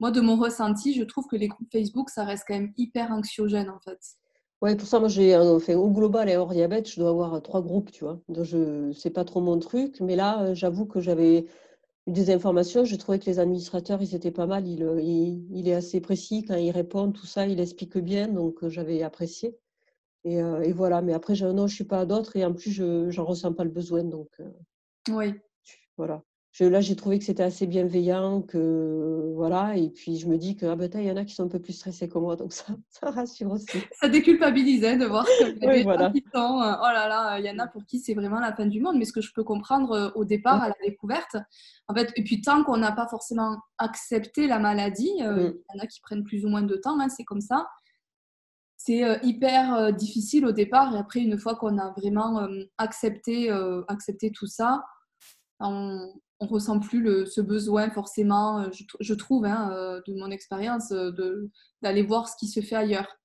[0.00, 3.10] moi, de mon ressenti, je trouve que les groupes Facebook, ça reste quand même hyper
[3.10, 4.00] anxiogène, en fait.
[4.60, 7.62] Oui, pour ça, moi, j'ai fait au global et hors diabète, je dois avoir trois
[7.62, 8.20] groupes, tu vois.
[8.28, 11.46] Donc, je c'est pas trop mon truc, mais là, j'avoue que j'avais
[12.06, 12.84] eu des informations.
[12.84, 14.66] Je trouvais que les administrateurs, ils étaient pas mal.
[14.66, 19.02] Il, il, est assez précis quand il répond, tout ça, il explique bien, donc j'avais
[19.02, 19.56] apprécié.
[20.24, 21.02] Et, et, voilà.
[21.02, 23.52] Mais après, je, non, je suis pas à d'autres et en plus, je j'en ressens
[23.52, 24.28] pas le besoin, donc.
[25.08, 25.34] oui.
[25.96, 26.22] Voilà
[26.60, 30.66] là, j'ai trouvé que c'était assez bienveillant, que voilà, et puis je me dis que
[30.66, 32.52] ah ben, il y en a qui sont un peu plus stressés que moi, donc
[32.52, 33.78] ça, ça rassure aussi.
[34.00, 36.10] Ça déculpabilisait de voir que y voilà.
[36.10, 38.54] qui sont, euh, oh là là, il y en a pour qui c'est vraiment la
[38.54, 41.36] fin du monde, mais ce que je peux comprendre euh, au départ, à la découverte,
[41.86, 45.54] en fait, et puis tant qu'on n'a pas forcément accepté la maladie, euh, mm.
[45.54, 47.68] il y en a qui prennent plus ou moins de temps, hein, c'est comme ça.
[48.80, 53.50] C'est hyper difficile au départ, et après, une fois qu'on a vraiment accepté,
[53.88, 54.84] accepté tout ça,
[55.58, 58.68] on, on ressent plus le, ce besoin forcément, euh,
[59.00, 61.10] je, trouve, hein, euh, de mon expérience, euh,
[61.82, 63.18] d'aller voir ce qui se fait ailleurs.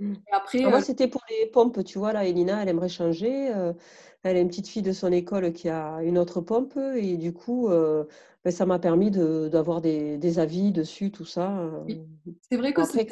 [0.00, 0.14] Mmh.
[0.30, 3.52] après, moi, c'était pour les pompes, tu vois, là, Elina, elle aimerait changer.
[4.22, 7.32] elle a une petite fille de son école qui a une autre pompe, et du
[7.32, 11.68] coup, ben, ça m'a permis d'avoir des, des, avis dessus, tout ça.
[12.48, 13.08] C'est vrai que c'est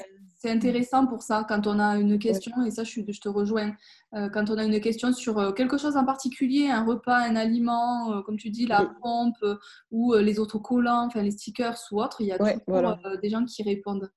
[0.46, 3.72] c'est intéressant pour ça quand on a une question, et ça je, te rejoins,
[4.14, 7.34] euh, quand on a une question sur euh, quelque chose en particulier, un repas, un
[7.34, 9.44] aliment, euh, comme tu dis, la pompe
[9.90, 13.62] ou les autocollants, enfin les stickers ou autres, il y a toujours des gens qui
[13.62, 14.10] répondent.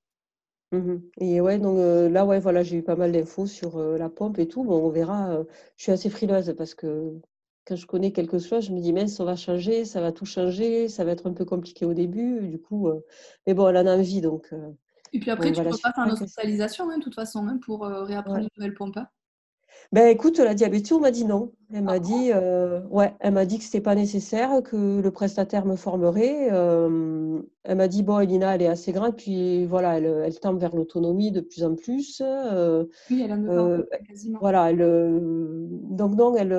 [0.72, 1.78] Mmh et ouais, donc
[2.12, 4.62] là, ouais, voilà, j'ai eu pas mal d'infos sur la pompe et tout.
[4.62, 5.42] Bon, on verra.
[5.76, 7.12] je suis assez frileuse parce que
[7.66, 10.26] quand je connais quelque chose, je me dis, mince, ça va changer, ça va tout
[10.26, 12.46] changer, ça va être un peu compliqué au début.
[12.46, 12.88] Du coup,
[13.48, 14.54] mais bon, elle en a envie, donc
[15.12, 17.84] et puis après, tu peux pas faire une hospitalisation, hein, de toute façon, hein, pour
[17.84, 18.96] euh, réapprendre une nouvelle pompe.
[18.96, 19.08] Hein.
[19.92, 21.52] Ben écoute, la diabétique m'a dit non.
[21.72, 25.10] Elle m'a ah dit, euh, ouais, elle m'a dit que c'était pas nécessaire, que le
[25.10, 26.48] prestataire me formerait.
[26.52, 30.54] Euh, elle m'a dit bon, Elina, elle est assez grande, puis voilà, elle, elle tend
[30.54, 32.22] vers l'autonomie de plus en plus.
[33.10, 34.38] oui, elle a 9 quasiment.
[34.40, 36.52] Voilà, donc non, elle,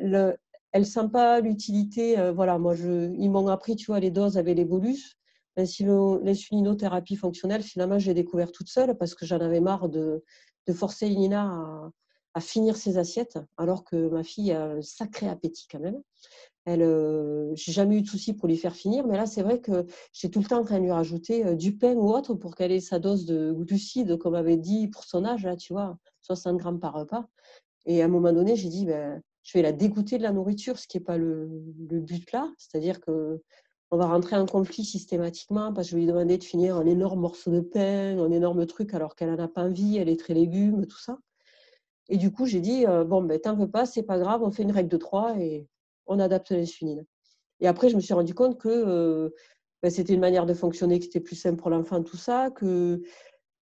[0.00, 0.36] elle,
[0.72, 2.16] elle sent pas l'utilité.
[2.34, 5.16] voilà, moi, je, ils m'ont appris, tu vois, les doses avec les bolus.
[5.56, 10.22] L'insulinothérapie fonctionnelle, finalement, j'ai découvert toute seule parce que j'en avais marre de,
[10.74, 11.90] forcer Nina à,
[12.34, 16.00] à, finir ses assiettes, alors que ma fille a un sacré appétit quand même.
[16.66, 19.60] Elle, euh, j'ai jamais eu de souci pour lui faire finir, mais là, c'est vrai
[19.60, 22.34] que j'ai tout le temps en train de lui rajouter euh, du pain ou autre
[22.34, 25.74] pour qu'elle ait sa dose de glucides, comme avait dit pour son âge, là, tu
[25.74, 27.26] vois, 60 grammes par repas.
[27.84, 30.78] Et à un moment donné, j'ai dit, ben, je vais la dégoûter de la nourriture,
[30.78, 31.50] ce qui n'est pas le,
[31.90, 32.50] le but là.
[32.56, 33.42] C'est-à-dire que
[33.94, 36.84] on va rentrer en conflit systématiquement parce que je vais lui demander de finir un
[36.84, 40.18] énorme morceau de pain, un énorme truc alors qu'elle n'en a pas envie, elle est
[40.18, 41.18] très légumes, tout ça.
[42.08, 44.50] Et du coup, j'ai dit, euh, bon, ben, t'en veux pas, c'est pas grave, on
[44.50, 45.68] fait une règle de trois et
[46.06, 47.04] on adapte l'insuline.
[47.60, 49.30] Et après, je me suis rendu compte que euh,
[49.80, 53.00] ben, c'était une manière de fonctionner qui était plus simple pour l'enfant, tout ça, que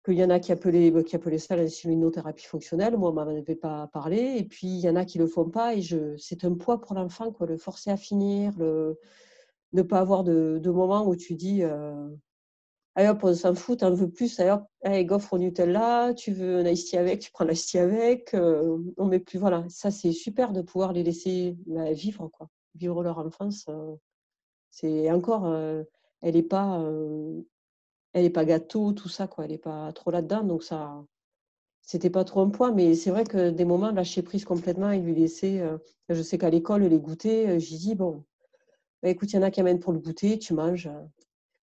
[0.03, 2.97] qu'il y en a qui appelaient, qui appelaient ça l'insulinothérapie fonctionnelle.
[2.97, 4.37] Moi, on m'en avait pas parlé.
[4.39, 5.75] Et puis, il y en a qui le font pas.
[5.75, 7.47] Et je, c'est un poids pour l'enfant, quoi.
[7.47, 8.99] Le forcer à finir, le,
[9.73, 12.09] ne pas avoir de, de moment où tu dis, euh,
[12.95, 16.33] allez hop, on s'en fout, t'en veux plus, allez hop, allez, gaufre au Nutella, tu
[16.33, 18.35] veux un iced avec, tu prends l'iced avec.
[18.35, 19.65] Euh, on met plus, voilà.
[19.69, 22.49] Ça, c'est super de pouvoir les laisser bah, vivre, quoi.
[22.75, 23.67] Vivre leur enfance.
[23.69, 23.95] Euh,
[24.71, 25.55] c'est encore,
[26.23, 26.83] elle n'est pas
[28.13, 29.45] elle est pas gâteau, tout ça, quoi.
[29.45, 30.43] Elle n'est pas trop là-dedans.
[30.45, 31.05] Donc, ça,
[31.83, 32.73] c'était pas trop un poids.
[32.73, 35.61] Mais c'est vrai que des moments, lâcher prise complètement et lui laisser.
[35.61, 38.25] Euh, je sais qu'à l'école, les goûter, euh, j'ai dit, bon,
[39.03, 40.87] bah, écoute, il y en a qui amènent pour le goûter, tu manges.
[40.87, 41.03] Euh,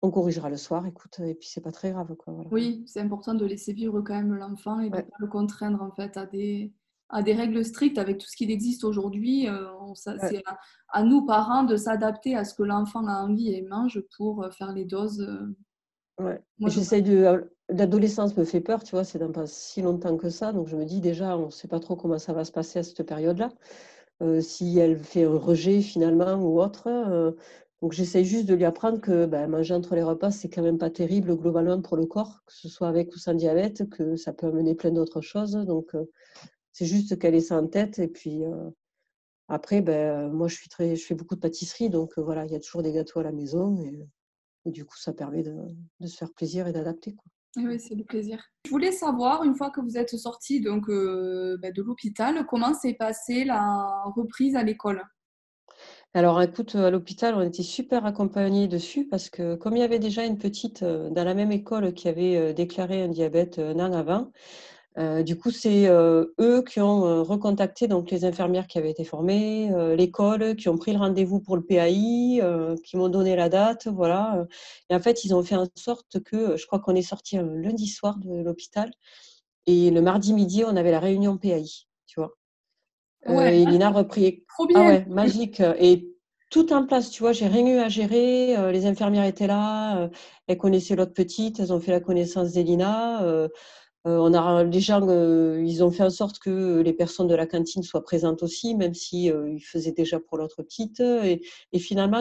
[0.02, 2.14] on corrigera le soir, écoute, et puis c'est pas très grave.
[2.16, 5.26] Quoi, Oui, c'est important de laisser vivre quand même l'enfant et de ne pas le
[5.28, 6.74] contraindre en fait à des,
[7.08, 9.48] à des règles strictes avec tout ce qui existe aujourd'hui.
[9.94, 10.58] c'est à,
[10.88, 14.72] à, nous, parents, de s'adapter à ce que l'enfant a envie et mange pour faire
[14.72, 15.26] les doses
[16.20, 16.40] Ouais.
[16.66, 17.50] J'essaie de.
[17.70, 20.52] L'adolescence me fait peur, tu vois, c'est dans pas si longtemps que ça.
[20.52, 22.78] Donc je me dis déjà, on ne sait pas trop comment ça va se passer
[22.78, 23.48] à cette période-là.
[24.22, 26.87] Euh, si elle fait un rejet finalement ou autre.
[26.88, 27.33] Euh,
[27.83, 30.79] donc j'essaie juste de lui apprendre que ben, manger entre les repas, c'est quand même
[30.79, 34.33] pas terrible globalement pour le corps, que ce soit avec ou sans diabète, que ça
[34.33, 35.53] peut amener plein d'autres choses.
[35.53, 36.05] Donc euh,
[36.72, 37.98] c'est juste qu'elle ait ça en tête.
[37.98, 38.42] Et puis
[39.48, 40.57] après, ben, moi je,
[40.96, 43.85] fais beaucoup de pâtisserie, donc voilà, il y a toujours des gâteaux à la maison.
[44.64, 45.53] Et du coup, ça permet de,
[46.07, 47.16] se faire plaisir et d'adapter.
[47.56, 48.42] Oui, c'est le plaisir.
[48.64, 52.74] Je voulais savoir, une fois que vous êtes sorti donc, euh, bah, de l'hôpital, comment
[52.74, 55.02] s'est passée la reprise à l'école?
[56.16, 59.98] Alors écoute, à l'hôpital, on était super accompagnés dessus parce que comme il y avait
[59.98, 63.80] déjà une petite euh, dans la même école qui avait euh, déclaré un diabète un
[63.80, 64.30] an avant, euh,
[64.96, 69.02] du coup, c'est euh, eux qui ont euh, recontacté donc les infirmières qui avaient été
[69.02, 72.40] formées, l'école, qui ont pris le rendez-vous pour le PAI,
[72.85, 74.46] qui m'ont donné la date, voilà.
[74.90, 77.46] Et en fait, ils ont fait en sorte que, je crois qu'on est sorti un
[77.54, 78.92] lundi soir de l'hôpital,
[79.66, 81.64] et le mardi midi, on avait la réunion PAI,
[82.07, 82.37] tu vois.
[83.26, 84.44] Ouais, et Lina a repris.
[84.48, 84.80] Trop bien.
[84.80, 85.61] Ah ouais, magique.
[85.78, 86.14] Et
[86.50, 88.54] tout en place, tu vois, j'ai rien eu à gérer.
[88.70, 90.11] les infirmières étaient là,
[90.46, 93.48] elles connaissaient l'autre petite, elles ont fait la connaissance d'Elina.
[94.06, 97.34] Euh, on a les gens, euh, ils ont fait en sorte que les personnes de
[97.34, 101.00] la cantine soient présentes aussi, même si euh, ils faisaient déjà pour l'autre petite.
[101.00, 101.40] Et,
[101.78, 102.20] finalement,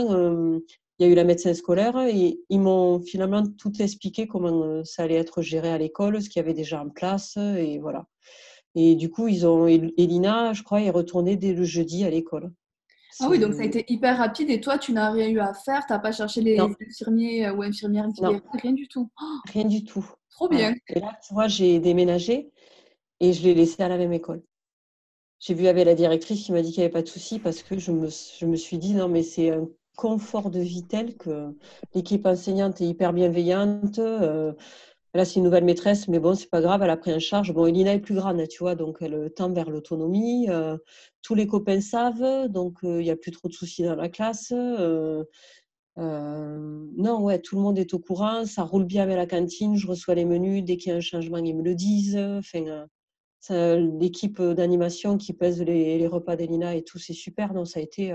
[1.00, 5.04] il y a eu la médecin scolaire et ils m'ont finalement tout expliqué comment ça
[5.04, 8.06] allait être géré à l'école, ce qu'il y avait déjà en place et voilà.
[8.76, 12.52] Et du coup, ils ont Elina, je crois, est retournée dès le jeudi à l'école.
[13.20, 15.54] Ah oui, donc ça a été hyper rapide et toi, tu n'as rien eu à
[15.54, 18.08] faire, tu n'as pas cherché les infirmiers ou infirmières,
[18.62, 19.10] rien du tout.
[19.52, 20.06] rien du tout.
[20.32, 20.74] Trop bien.
[20.90, 22.52] Et là, tu vois, j'ai déménagé
[23.20, 24.42] et je l'ai laissé à la même école.
[25.40, 27.64] J'ai vu avec la directrice qui m'a dit qu'il n'y avait pas de souci parce
[27.64, 31.16] que je me, je me suis dit non, mais c'est un confort de vie tel
[31.18, 31.56] que
[31.94, 34.00] l'équipe enseignante est hyper bienveillante.
[34.00, 34.54] Euh,
[35.14, 37.54] là, c'est une nouvelle maîtresse, mais bon, c'est pas grave, elle a pris en charge.
[37.54, 40.50] Bon, Elina est plus grande, tu vois, donc elle tend vers l'autonomie.
[40.50, 40.78] Euh,
[41.22, 44.10] tous les copains savent, donc euh, il n'y a plus trop de soucis dans la
[44.10, 44.52] classe.
[44.52, 45.24] Euh,
[45.98, 49.88] non, ouais, tout le monde est au courant, ça roule bien avec la cantine, je
[49.88, 52.20] reçois les menus, dès qu'il y a un changement, ils me le disent.
[53.50, 57.54] L'équipe d'animation qui pèse les, repas d'Elina et tout, c'est super.
[57.54, 58.12] Non, ça a été,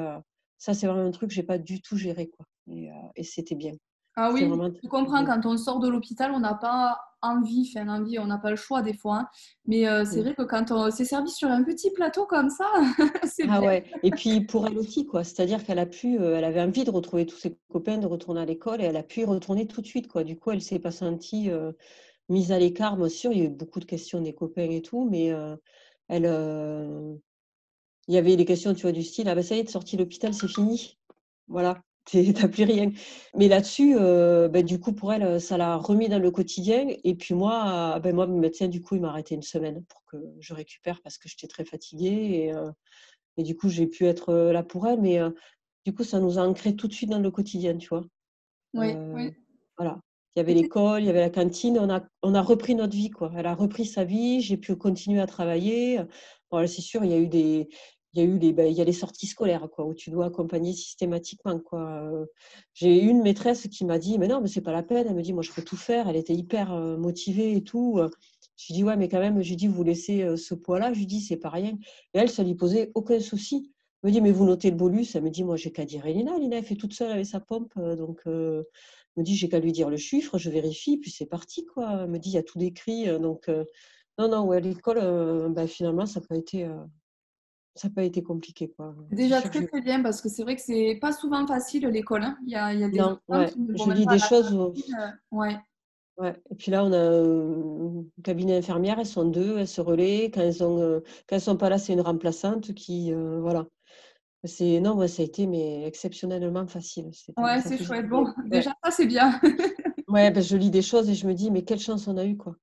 [0.58, 2.46] ça c'est vraiment un truc que j'ai pas du tout géré, quoi.
[3.14, 3.72] Et, c'était bien.
[4.20, 4.50] Ah oui,
[4.82, 8.38] je comprends, quand on sort de l'hôpital, on n'a pas envie, enfin envie, on n'a
[8.38, 9.18] pas le choix des fois.
[9.18, 9.28] Hein.
[9.66, 12.66] Mais euh, c'est vrai que quand on s'est servi sur un petit plateau comme ça,
[13.24, 13.84] c'est Ah ouais.
[14.02, 15.22] Et puis pour elle aussi, quoi.
[15.22, 18.40] C'est-à-dire qu'elle a pu, euh, elle avait envie de retrouver tous ses copains, de retourner
[18.40, 20.24] à l'école, et elle a pu y retourner tout de suite, quoi.
[20.24, 21.70] Du coup, elle s'est pas sentie euh,
[22.28, 22.96] mise à l'écart.
[22.96, 25.32] Bien sûr, il y a eu beaucoup de questions des copains et tout, mais
[26.08, 26.24] elle,
[28.08, 29.70] il y avait les questions, tu vois, du style, ah ben ça y est, de
[29.70, 30.98] sortie de l'hôpital, c'est fini.
[31.46, 31.80] Voilà.
[32.34, 32.90] T'as plus rien.
[33.36, 36.86] Mais là-dessus, euh, ben, du coup, pour elle, ça l'a remis dans le quotidien.
[37.04, 40.04] Et puis moi, ben, moi, mon médecin, du coup, il m'a arrêté une semaine pour
[40.06, 42.46] que je récupère parce que j'étais très fatiguée.
[42.46, 42.70] Et, euh,
[43.36, 45.00] et du coup, j'ai pu être euh, là pour elle.
[45.00, 45.20] Mais
[45.84, 48.04] du coup, ça nous a ancré tout de suite dans le quotidien, tu vois.
[48.74, 49.34] Oui, oui.
[49.76, 50.00] Voilà.
[50.36, 51.78] Il y avait l'école, il y avait la cantine.
[51.80, 53.32] On a, on a repris notre vie, quoi.
[53.36, 54.40] Elle a repris sa vie.
[54.40, 56.00] J'ai pu continuer à travailler.
[56.50, 57.68] Bon, c'est sûr, il y a eu des,
[58.14, 60.10] il y a eu les, ben, il y a les sorties scolaires quoi, où tu
[60.10, 61.58] dois accompagner systématiquement.
[61.58, 62.10] Quoi.
[62.72, 65.06] J'ai eu une maîtresse qui m'a dit, mais non, mais c'est pas la peine.
[65.08, 66.08] Elle me dit, moi, je peux tout faire.
[66.08, 68.00] Elle était hyper motivée et tout.
[68.56, 70.92] Je lui dis, ouais, mais quand même, je dis, vous laissez ce poids-là.
[70.94, 71.72] Je lui dis, c'est pas rien.
[72.14, 73.72] Et elle, ça lui posait aucun souci.
[74.02, 75.14] Elle me dit, mais vous notez le bolus.
[75.14, 76.36] Elle me dit, moi, j'ai qu'à dire Elina.
[76.36, 77.74] Elina, elle fait toute seule avec sa pompe.
[77.76, 78.64] Donc, elle
[79.16, 81.66] me dit, j'ai qu'à lui dire le chiffre, je vérifie, puis c'est parti.
[81.66, 82.04] Quoi.
[82.04, 83.06] Elle me dit, il y a tout décrit.
[83.20, 83.50] Donc,
[84.18, 84.98] non, non, ouais, l'école,
[85.52, 86.68] ben, finalement, ça n'a pas été
[87.78, 88.68] ça n'a pas été compliqué.
[88.68, 88.94] Quoi.
[89.10, 92.22] Déjà très très bien parce que c'est vrai que c'est pas souvent facile l'école.
[92.22, 92.36] Hein.
[92.44, 93.48] Il, y a, il y a des non, ouais.
[93.56, 94.52] je lis des choses.
[94.52, 95.56] Euh, ouais.
[96.16, 96.34] Ouais.
[96.50, 100.24] Et puis là, on a un cabinet infirmière, elles sont deux, elles se relaient.
[100.24, 103.66] Quand elles ont, quand sont pas là, c'est une remplaçante qui, voilà.
[104.44, 107.10] C'est non, ça a été mais exceptionnellement facile.
[107.36, 108.08] Ouais, c'est chouette.
[108.08, 109.40] Bon, déjà ça c'est bien.
[110.08, 112.24] ouais, ben, je lis des choses et je me dis mais quelle chance on a
[112.24, 112.54] eu quoi.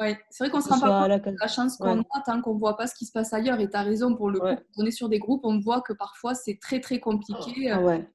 [0.00, 2.56] Ouais, c'est vrai qu'on se rend pas compte de la chance qu'on a tant qu'on
[2.56, 3.60] voit pas ce qui se passe ailleurs.
[3.60, 4.62] Et tu as raison pour le coup.
[4.76, 7.70] on est sur des groupes, on voit que parfois c'est très très compliqué.
[7.70, 8.08] Ah ouais.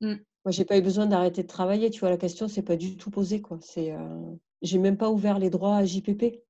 [0.00, 0.14] Mmh.
[0.44, 1.90] Moi, j'ai pas eu besoin d'arrêter de travailler.
[1.90, 3.58] Tu vois, la question c'est pas du tout posée quoi.
[3.60, 4.34] C'est, euh...
[4.62, 6.42] j'ai même pas ouvert les droits à JPP.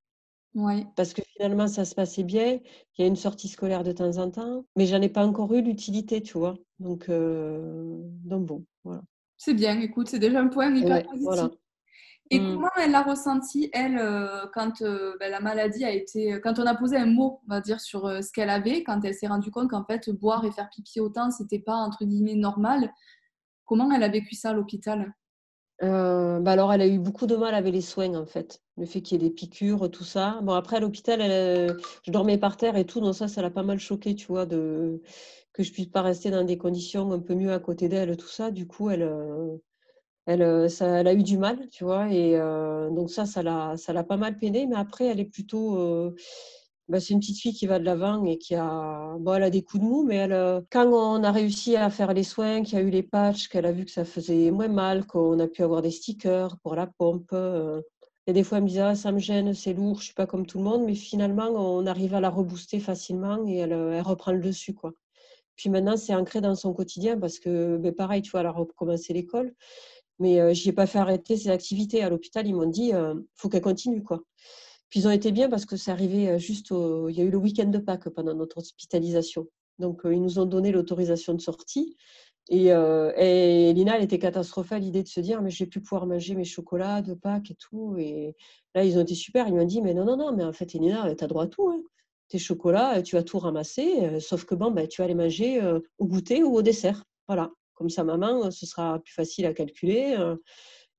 [0.54, 0.86] Ouais.
[0.94, 2.60] Parce que finalement, ça se passait bien.
[2.96, 5.52] Il y a une sortie scolaire de temps en temps, mais j'en ai pas encore
[5.54, 6.54] eu l'utilité, tu vois.
[6.78, 7.98] Donc, euh...
[8.24, 9.02] donc bon, voilà.
[9.36, 11.24] C'est bien, écoute, c'est déjà un point hyper positif.
[11.24, 11.50] Voilà.
[12.30, 12.54] Et mmh.
[12.54, 16.40] comment elle l'a ressenti, elle, euh, quand euh, ben, la maladie a été.
[16.42, 19.04] Quand on a posé un mot, on va dire, sur euh, ce qu'elle avait, quand
[19.04, 22.34] elle s'est rendue compte qu'en fait, boire et faire pipi autant, c'était pas, entre guillemets,
[22.34, 22.90] normal.
[23.66, 25.12] Comment elle a vécu ça à l'hôpital?
[25.80, 28.62] Bah alors, elle a eu beaucoup de mal avec les soins, en fait.
[28.78, 30.38] Le fait qu'il y ait des piqûres, tout ça.
[30.42, 33.62] Bon, après, à l'hôpital, je dormais par terre et tout, donc ça, ça l'a pas
[33.62, 35.02] mal choqué, tu vois, de...
[35.52, 38.28] que je puisse pas rester dans des conditions un peu mieux à côté d'elle, tout
[38.28, 38.50] ça.
[38.50, 39.06] Du coup, elle,
[40.26, 42.38] elle, ça, elle a eu du mal, tu vois, et
[42.90, 46.12] donc ça, ça l'a, pas mal peiné, mais après, elle est plutôt,
[46.88, 49.50] bah, c'est une petite fille qui va de l'avant et qui a, bon, elle a
[49.50, 52.78] des coups de mou, mais elle, quand on a réussi à faire les soins, qu'il
[52.78, 55.48] y a eu les patchs, qu'elle a vu que ça faisait moins mal, qu'on a
[55.48, 57.34] pu avoir des stickers pour la pompe,
[58.26, 60.26] et des fois, elle me disait, ah, ça me gêne, c'est lourd, je suis pas
[60.26, 64.00] comme tout le monde, mais finalement, on arrive à la rebooster facilement et elle, elle
[64.02, 64.92] reprend le dessus, quoi.
[65.56, 68.50] Puis maintenant, c'est ancré dans son quotidien parce que, ben, pareil, tu vois, elle a
[68.52, 69.54] recommencé l'école.
[70.18, 72.02] Mais euh, je n'ai pas fait arrêter ses activités.
[72.02, 74.02] À l'hôpital, ils m'ont dit il euh, faut qu'elle continue.
[74.02, 74.22] Quoi.
[74.90, 76.70] Puis ils ont été bien parce que c'est arrivé euh, juste.
[76.70, 79.48] Il y a eu le week-end de Pâques pendant notre hospitalisation.
[79.78, 81.96] Donc ils nous ont donné l'autorisation de sortie.
[82.50, 86.06] Et, et, Lina, elle était catastrophale l'idée de se dire mais je vais plus pouvoir
[86.06, 87.96] manger mes chocolats de Pâques et tout.
[87.98, 88.36] Et
[88.74, 89.48] là, ils ont été super.
[89.48, 91.46] Ils m'ont dit mais non, non, non, mais en fait, Lina, tu as droit à
[91.48, 91.68] tout.
[91.68, 91.82] Hein.
[92.28, 95.60] Tes chocolats, tu vas tout ramasser, sauf que bon, ben, tu vas les manger
[95.98, 97.04] au goûter ou au dessert.
[97.26, 97.50] Voilà.
[97.74, 100.16] Comme ça, maman, ce sera plus facile à calculer.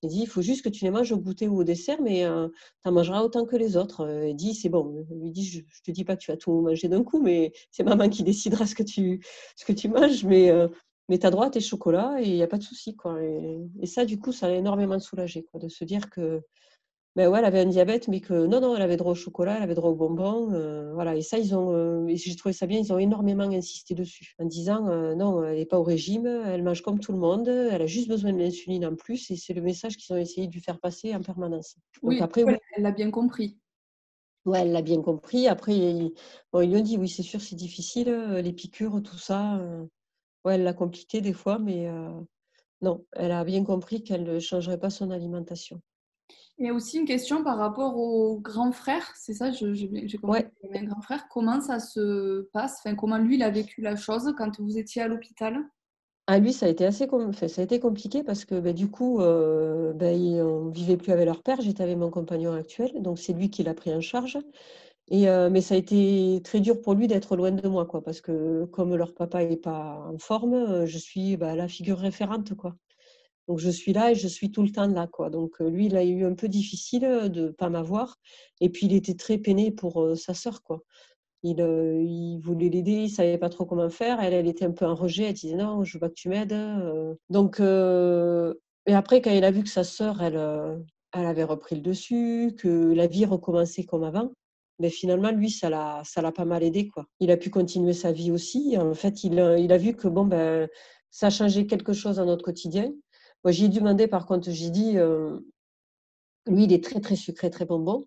[0.03, 2.23] Il dit, il faut juste que tu les manges au goûter ou au dessert, mais
[2.23, 4.07] tu en mangeras autant que les autres.
[4.27, 5.05] Il dit, c'est bon.
[5.09, 7.21] Il lui dit, je ne te dis pas que tu vas tout manger d'un coup,
[7.21, 9.21] mais c'est maman qui décidera ce que tu,
[9.55, 10.51] ce que tu manges, mais,
[11.09, 12.95] mais tu as droit à tes chocolats et il n'y a pas de souci.
[12.95, 13.21] Quoi.
[13.23, 16.41] Et, ça, du coup, ça a énormément soulagé quoi, de se dire que
[17.15, 19.55] ben ouais, elle avait un diabète, mais que non, non, elle avait droit au chocolat,
[19.55, 20.51] elle avait droit aux bonbons.
[20.51, 21.15] Euh, voilà.
[21.15, 24.43] Et ça, ils ont, euh, j'ai trouvé ça bien, ils ont énormément insisté dessus, en
[24.43, 27.81] disant euh, non, elle n'est pas au régime, elle mange comme tout le monde, elle
[27.81, 29.31] a juste besoin de l'insuline en plus.
[29.31, 31.77] Et c'est le message qu'ils ont essayé de lui faire passer en permanence.
[32.03, 32.43] oui, après,
[32.75, 33.57] elle l'a bien compris.
[34.43, 35.47] Ouais, elle l'a bien compris.
[35.47, 36.11] Après, ils,
[36.51, 39.61] bon, ils lui ont dit oui, c'est sûr, c'est difficile, les piqûres, tout ça.
[40.43, 41.89] Ouais, elle l'a compliqué des fois, mais
[42.81, 45.81] non, elle a bien compris qu'elle ne changerait pas son alimentation.
[46.57, 50.45] Il y a aussi une question par rapport au grand frère, c'est ça, j'ai compris
[50.63, 50.79] ouais.
[50.79, 51.27] un grand frère.
[51.29, 52.79] Comment ça se passe?
[52.79, 55.57] Enfin, Comment lui, il a vécu la chose quand vous étiez à l'hôpital?
[56.27, 57.07] Ah, lui, ça a été assez
[57.47, 61.11] ça a été compliqué parce que bah, du coup, euh, bah, on ne vivait plus
[61.11, 64.01] avec leur père, j'étais avec mon compagnon actuel, donc c'est lui qui l'a pris en
[64.01, 64.39] charge.
[65.09, 68.01] Et, euh, mais ça a été très dur pour lui d'être loin de moi, quoi,
[68.01, 72.55] parce que comme leur papa n'est pas en forme, je suis bah, la figure référente.
[72.55, 72.75] Quoi.
[73.47, 75.07] Donc je suis là et je suis tout le temps là.
[75.07, 75.29] Quoi.
[75.29, 78.17] Donc lui, il a eu un peu difficile de ne pas m'avoir.
[78.61, 80.63] Et puis il était très peiné pour sa sœur.
[80.63, 80.81] Quoi.
[81.43, 84.19] Il, voulait l'aider, il ne savait pas trop comment faire.
[84.19, 85.25] Elle, elle était un peu en rejet.
[85.25, 86.55] Elle disait non, je veux pas que tu m'aides.
[87.29, 90.39] Donc, et après, quand il a vu que sa sœur, elle,
[91.15, 94.31] elle avait repris le dessus, que la vie recommençait comme avant,
[94.79, 96.89] mais finalement, lui, ça l'a, ça l'a pas mal aidé.
[96.89, 97.05] Quoi.
[97.19, 98.77] Il a pu continuer sa vie aussi.
[98.77, 100.67] En fait, il, il a vu que bon, ben,
[101.11, 102.91] ça changé quelque chose dans notre quotidien.
[103.45, 105.37] Moi, j'ai demandé, par contre, j'ai dit, euh,
[106.47, 108.03] lui, il est très, très sucré, très bonbon.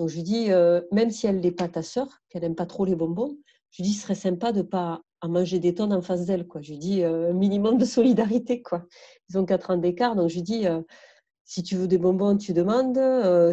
[0.00, 2.66] Donc, je lui dis, euh, même si elle n'est pas ta sœur, qu'elle n'aime pas
[2.66, 3.38] trop les bonbons,
[3.70, 6.44] je lui dis, ce serait sympa de ne pas manger des tonnes en face d'elle.
[6.60, 8.62] Je lui dis, euh, un minimum de solidarité.
[8.62, 8.84] Quoi.
[9.30, 10.64] Ils ont 4 ans d'écart, donc je lui dis,
[11.44, 12.98] si tu veux des bonbons, tu demandes.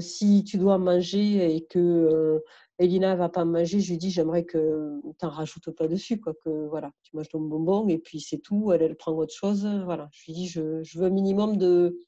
[0.02, 2.42] si tu dois manger et que
[2.82, 6.34] Elina va pas manger, je lui dis j'aimerais que tu n'en rajoutes pas dessus, quoi,
[6.44, 9.66] que voilà, tu manges ton bonbon et puis c'est tout, elle, elle prend autre chose.
[9.86, 10.10] Voilà.
[10.12, 12.00] Je lui dis je, je veux un minimum de,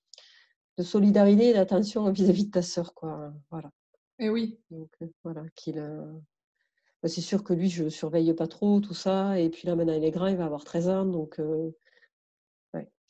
[0.78, 2.94] de solidarité et d'attention vis-à-vis de ta sœur.
[2.94, 3.34] Quoi.
[3.52, 3.70] Voilà.
[4.20, 4.60] Et eh oui.
[4.72, 5.80] Donc euh, voilà, qu'il.
[5.80, 6.12] Euh,
[7.02, 9.40] bah, c'est sûr que lui, je ne surveille pas trop tout ça.
[9.40, 11.06] Et puis là, maintenant, il est grand, il va avoir 13 ans.
[11.06, 11.72] Donc, euh,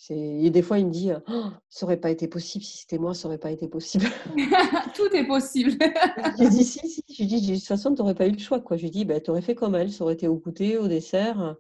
[0.10, 3.14] et des fois, il me dit oh, Ça n'aurait pas été possible, si c'était moi,
[3.14, 4.06] ça n'aurait pas été possible.
[4.96, 5.72] Tout est possible.
[5.72, 7.04] je dis Si, si.
[7.10, 8.60] Je dis De toute façon, tu n'aurais pas eu le choix.
[8.60, 8.76] Quoi.
[8.78, 10.88] Je lui dis bah, Tu aurais fait comme elle, ça aurait été au goûter, au
[10.88, 11.56] dessert.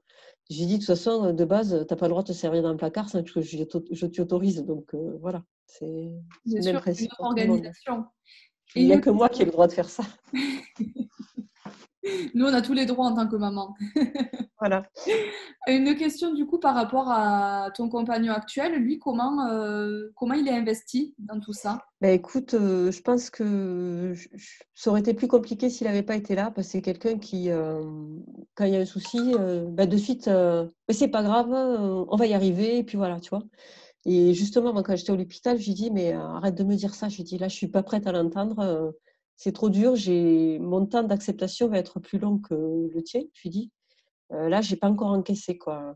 [0.49, 2.34] Je lui dis De toute façon, de base, tu n'as pas le droit de te
[2.34, 3.58] servir dans le placard sans que je,
[3.91, 4.64] je t'y autorise.
[4.66, 5.43] Donc euh, voilà.
[5.66, 6.12] C'est
[6.45, 6.76] une
[7.20, 8.06] organisation.
[8.76, 10.04] Il n'y a que moi qui ai le droit de faire ça.
[12.34, 13.76] Nous, on a tous les droits en tant que maman.
[14.60, 14.84] voilà.
[15.68, 18.76] Une question du coup par rapport à ton compagnon actuel.
[18.76, 21.86] Lui, comment, euh, comment il est investi dans tout ça?
[22.01, 24.14] Bah, Écoute, euh, je pense que
[24.74, 27.49] ça aurait été plus compliqué s'il n'avait pas été là, parce que c'est quelqu'un qui,
[27.49, 27.82] euh,
[28.56, 29.34] quand il y a un souci,
[29.70, 33.30] bah, de suite, mais c'est pas grave, on va y arriver, et puis voilà, tu
[33.30, 33.43] vois.
[34.06, 36.93] Et justement, moi, quand j'étais à l'hôpital, je lui dis, mais arrête de me dire
[36.93, 37.08] ça.
[37.08, 38.93] Je lui dis, là, je suis pas prête à l'entendre
[39.36, 39.96] c'est trop dur,
[40.62, 43.72] mon temps d'acceptation va être plus long que le tien, tu dis.
[44.32, 45.96] Euh, là, j'ai pas encore encaissé quoi.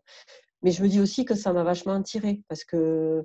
[0.63, 3.21] Mais je me dis aussi que ça m'a vachement tiré parce que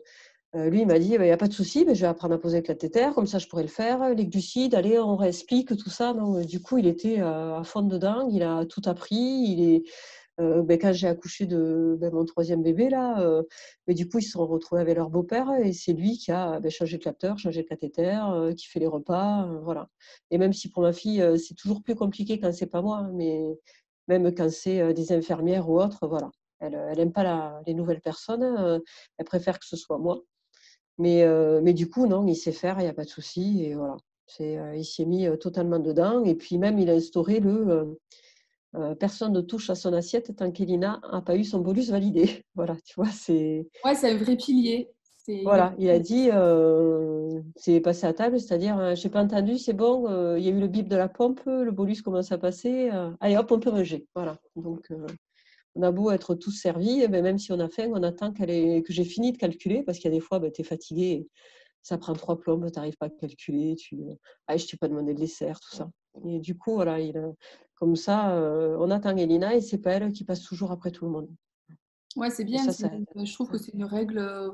[0.55, 2.39] euh, lui, il m'a dit, il n'y a pas de souci, je vais apprendre à
[2.39, 4.15] poser avec la cathéter, comme ça je pourrais le faire.
[4.15, 6.13] Les glucides, allez, on réexplique tout ça.
[6.13, 9.17] Donc, du coup, il était à fond dedans, il a tout appris.
[9.17, 9.83] Il est,
[10.41, 13.43] euh, ben, quand j'ai accouché de ben, mon troisième bébé, là, euh,
[13.87, 16.61] ben, du coup, ils se sont retrouvés avec leur beau-père et c'est lui qui a
[16.71, 19.47] changé de capteur, changé de cathéter, euh, qui fait les repas.
[19.63, 19.89] voilà.
[20.31, 23.13] Et même si pour ma fille, c'est toujours plus compliqué quand c'est pas moi, hein,
[23.15, 23.43] mais
[24.09, 26.31] même quand c'est des infirmières ou autres, voilà.
[26.61, 28.81] Elle n'aime pas les nouvelles personnes,
[29.19, 30.23] elle préfère que ce soit moi.
[30.99, 31.25] Mais,
[31.63, 33.65] mais du coup, non, il sait faire, il n'y a pas de souci.
[33.65, 33.97] Et voilà.
[34.39, 36.25] il s'y est mis totalement dedans.
[36.25, 37.99] Et puis même, il a instauré le
[38.75, 42.45] euh, personne ne touche à son assiette tant qu'Elina n'a pas eu son bolus validé.
[42.55, 43.67] Voilà, tu vois, c'est.
[43.85, 44.89] Ouais, c'est un vrai pilier.
[45.45, 49.57] Voilà, il a dit, euh, c'est passé à table, c'est-à-dire, je euh, j'ai pas entendu,
[49.57, 52.39] c'est bon, il y a eu le bip de la pompe, le bolus commence à
[52.39, 54.09] passer, allez hop, on peut manger.
[54.17, 54.93] Voilà, donc
[55.77, 58.45] on a beau être tous servis, mais même si on a faim, on attend que
[58.89, 61.29] j'ai fini de calculer, parce qu'il y a des fois, ben, tu es fatigué,
[61.83, 64.01] ça prend trois plombes, tu n'arrives pas à calculer, tu,
[64.49, 65.89] ah, je t'ai pas demandé de dessert, tout ça.
[66.27, 67.33] Et du coup, voilà, il a,
[67.83, 71.05] comme ça, euh, on attend Elina et c'est pas elle qui passe toujours après tout
[71.05, 71.29] le monde.
[72.15, 72.63] Ouais, c'est bien.
[72.63, 74.51] je trouve que c'est une règle euh,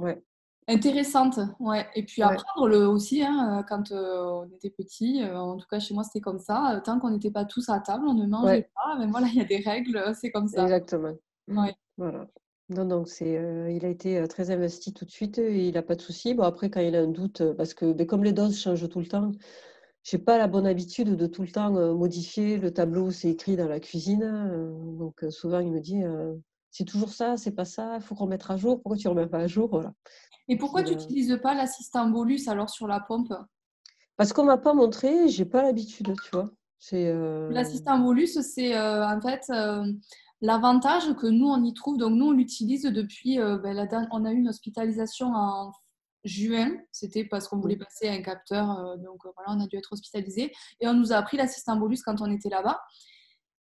[0.00, 0.20] ouais.
[0.66, 1.38] intéressante.
[1.60, 1.86] Ouais.
[1.94, 5.94] Et puis apprendre le aussi, hein, quand euh, on était petit, en tout cas chez
[5.94, 6.82] moi c'était comme ça.
[6.84, 8.98] Tant qu'on n'était pas tous à table, on ne mangeait pas.
[8.98, 10.64] Mais voilà, il y a des règles, c'est comme ça.
[10.64, 11.14] Exactement.
[11.46, 12.26] Voilà.
[12.70, 15.94] Non, donc c'est, il a été très investi tout de suite, et il n'a pas
[15.94, 16.34] de souci.
[16.34, 18.98] Bon, après, quand il a un doute, parce que ben, comme les doses changent tout
[18.98, 19.30] le temps,
[20.04, 23.56] j'ai pas la bonne habitude de tout le temps euh, modifier le tableau, c'est écrit
[23.56, 24.22] dans la cuisine.
[24.22, 26.02] Euh, donc euh, souvent il me dit
[26.70, 28.80] c'est toujours ça, c'est pas ça, il faut remettre à jour.
[28.82, 29.92] Pourquoi tu remets pas à jour voilà.
[30.46, 33.32] Et pourquoi tu n'utilises pas l'assistant bolus alors sur la pompe?
[34.16, 36.50] Parce qu'on m'a pas montré, j'ai pas l'habitude, tu vois.
[36.92, 39.50] L'assistant bolus, c'est en fait
[40.42, 41.96] l'avantage que nous on y trouve.
[41.96, 43.38] Donc nous on l'utilise depuis.
[43.38, 45.72] Ben, la, on a eu une hospitalisation en
[46.24, 46.72] juin.
[46.90, 48.70] C'était parce qu'on voulait passer un capteur.
[48.70, 50.52] Euh, donc euh, voilà, on a dû être hospitalisé.
[50.80, 52.80] Et on nous a appris l'assistant bolus quand on était là-bas.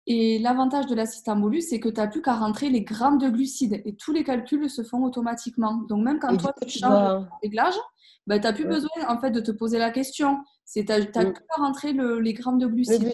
[0.07, 3.29] Et l'avantage de l'assistant bolus, c'est que tu n'as plus qu'à rentrer les grammes de
[3.29, 5.85] glucides et tous les calculs se font automatiquement.
[5.89, 7.75] Donc même quand toi tu changes le réglage,
[8.27, 10.39] bah, tu n'as plus besoin en fait de te poser la question.
[10.73, 11.07] Tu n'as mm.
[11.07, 13.13] plus qu'à rentrer les grammes de glucides.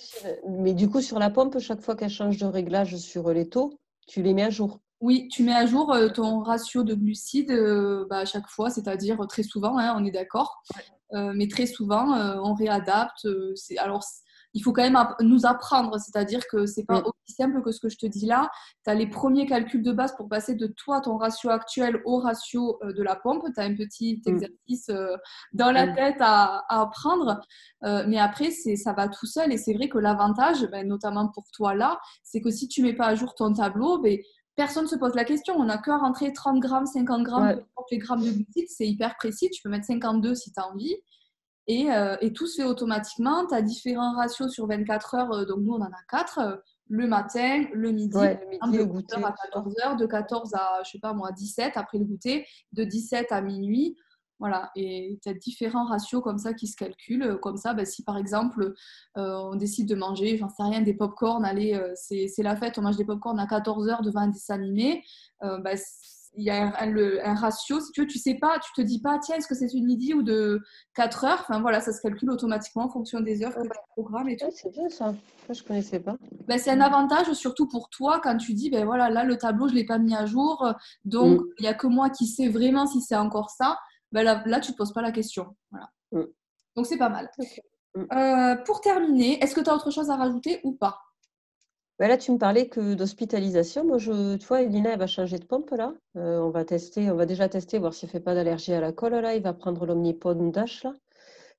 [0.49, 3.79] Mais du coup, sur la pompe, chaque fois qu'elle change de réglage sur les taux,
[4.07, 4.81] tu les mets à jour.
[5.01, 8.71] Oui, tu mets à jour euh, ton ratio de glucides euh, bah, à chaque fois,
[8.71, 10.63] c'est-à-dire très souvent, hein, on est d'accord.
[11.13, 13.29] Euh, mais très souvent, on réadapte.
[13.79, 14.03] alors,
[14.55, 17.91] il faut quand même nous apprendre, c'est-à-dire que c'est pas aussi simple que ce que
[17.91, 18.51] je te dis là.
[18.85, 22.19] Tu as les premiers calculs de base pour passer de toi, ton ratio actuel, au
[22.19, 23.45] ratio de la pompe.
[23.55, 24.31] Tu as un petit mm.
[24.31, 24.91] exercice
[25.53, 27.41] dans la tête à, apprendre.
[27.83, 29.53] mais après, ça va tout seul.
[29.53, 32.95] Et c'est vrai que l'avantage, ben, notamment pour toi là, c'est que si tu mets
[32.95, 34.19] pas à jour ton tableau, ben,
[34.57, 35.55] personne ne se pose la question.
[35.57, 39.51] On n'a qu'à rentrer 30 grammes, 50 grammes, les grammes de glucides, c'est hyper précis.
[39.51, 40.97] Tu peux mettre 52 si tu as envie.
[41.69, 43.47] Euh, et, tout se fait automatiquement.
[43.47, 45.33] Tu as différents ratios sur 24 heures.
[45.33, 46.39] Euh, donc, nous, on en a 4.
[46.39, 46.57] Euh,
[46.89, 51.13] le matin, le midi, le goûter, à 14 heures, de 14 à, je sais pas
[51.13, 53.97] moi, 17 après le goûter, de 17 à minuit.
[54.39, 57.39] Voilà, et tu as différents ratios comme ça qui se calculent.
[57.41, 58.75] Comme ça, ben, si par exemple
[59.17, 62.79] euh, on décide de manger, j'en sais rien, des pop-corn, allez, euh, c'est la fête,
[62.79, 65.03] on mange des pop-corn à 14h devant un dessin animé,
[65.43, 65.79] euh, ben,
[66.39, 67.81] il y a un, ratio.
[67.81, 69.87] Si tu veux, tu sais pas, tu te dis pas, tiens, est-ce que c'est une
[69.87, 70.61] midi ou de
[70.95, 71.39] 4 heures?
[71.41, 74.45] Enfin voilà, ça se calcule automatiquement en fonction des heures que tu programmes et tout.
[74.53, 75.15] c'est bien ça,
[75.47, 76.17] ça je connaissais pas.
[76.47, 79.69] Ben, c'est un avantage surtout pour toi quand tu dis, ben voilà, là le tableau,
[79.69, 80.75] je l'ai pas mis à jour,
[81.07, 81.45] donc mm.
[81.59, 83.79] il n'y a que moi qui sais vraiment si c'est encore ça.
[84.13, 85.57] Bah, là, tu ne te poses pas la question.
[86.13, 86.23] Mm.
[86.77, 87.31] Donc, c'est pas mal.
[87.95, 88.05] Mm.
[88.13, 90.99] Euh, pour terminer, est-ce que tu as autre chose à rajouter ou pas?
[91.99, 93.85] Bah, Là, tu me parlais que d'hospitalisation.
[93.85, 95.95] Moi, je, tu vois, Elina, elle va changer de pompe là.
[96.17, 98.81] Euh, on va tester, on va déjà tester, voir s'il ne fait pas d'allergie à
[98.81, 99.35] la colle là.
[99.35, 100.95] Il va prendre l'omnipode Dash là.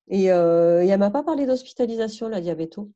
[0.09, 2.91] Et, euh, et elle m'a pas parlé d'hospitalisation, la diabéto.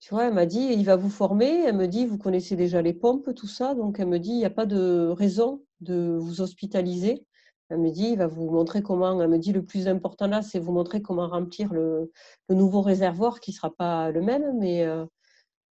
[0.00, 1.64] Tu vois, elle m'a dit, il va vous former.
[1.66, 3.74] Elle me dit, vous connaissez déjà les pompes, tout ça.
[3.74, 7.26] Donc, elle me dit, il n'y a pas de raison de vous hospitaliser
[7.70, 9.20] Elle me dit, il va vous montrer comment.
[9.20, 12.10] Elle me dit, le plus important là, c'est vous montrer comment remplir le,
[12.48, 15.06] nouveau réservoir qui ne sera pas le même, mais euh,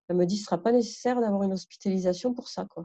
[0.08, 2.64] elle me dit, ce ne sera pas nécessaire d'avoir une hospitalisation pour ça.
[2.64, 2.84] Quoi.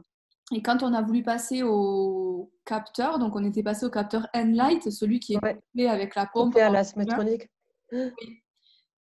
[0.52, 4.90] Et quand on a voulu passer au capteur, donc on était passé au capteur N-Light,
[4.90, 5.88] celui qui est ouais.
[5.88, 6.56] avec la pompe.
[6.56, 6.82] à la.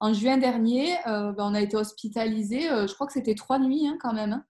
[0.03, 3.59] En juin dernier, euh, ben, on a été hospitalisé, euh, je crois que c'était trois
[3.59, 4.33] nuits hein, quand même.
[4.33, 4.45] Hein.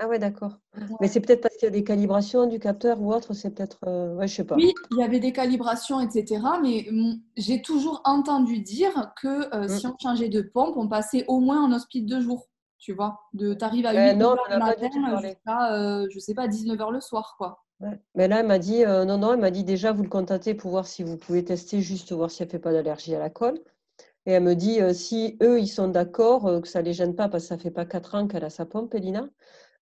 [0.00, 0.52] Ah ouais, d'accord.
[1.00, 3.78] Mais c'est peut-être parce qu'il y a des calibrations du capteur ou autre, c'est peut-être...
[3.86, 4.54] Euh, ouais, je sais pas.
[4.54, 6.40] Oui, il y avait des calibrations, etc.
[6.62, 6.88] Mais
[7.36, 9.68] j'ai toujours entendu dire que mmh.
[9.68, 12.48] si on changeait de pompe, on passait au moins en hospice deux jours.
[12.78, 17.00] Tu vois, de t'arrives à 8 h le matin jusqu'à, je sais pas, 19h le
[17.00, 17.64] soir, quoi.
[18.14, 20.70] Mais là, elle m'a dit, non, non, elle m'a dit déjà, vous le contactez pour
[20.70, 23.30] voir si vous pouvez tester, juste voir s'il n'y a fait pas d'allergie à la
[23.30, 23.58] colle.
[24.28, 26.92] Et elle me dit, euh, si eux, ils sont d'accord, euh, que ça ne les
[26.92, 29.26] gêne pas, parce que ça ne fait pas quatre ans qu'elle a sa pompe, Elina.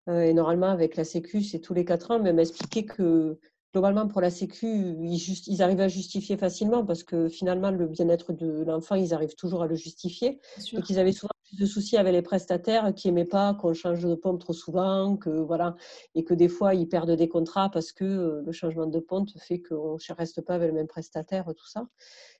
[0.08, 2.18] Euh, et normalement, avec la Sécu, c'est tous les quatre ans.
[2.20, 3.38] Mais elle m'a expliqué que
[3.72, 8.32] globalement, pour la Sécu, ils, ils, arrivent à justifier facilement, parce que finalement, le bien-être
[8.32, 10.40] de l'enfant, ils arrivent toujours à le justifier.
[10.72, 14.02] Et qu'ils avaient souvent plus de soucis avec les prestataires qui n'aimaient pas qu'on change
[14.02, 15.76] de pompe trop souvent, que, voilà,
[16.14, 19.60] et que des fois, ils perdent des contrats parce que le changement de pompe fait
[19.60, 21.86] qu'on ne reste pas avec le même prestataire, tout ça.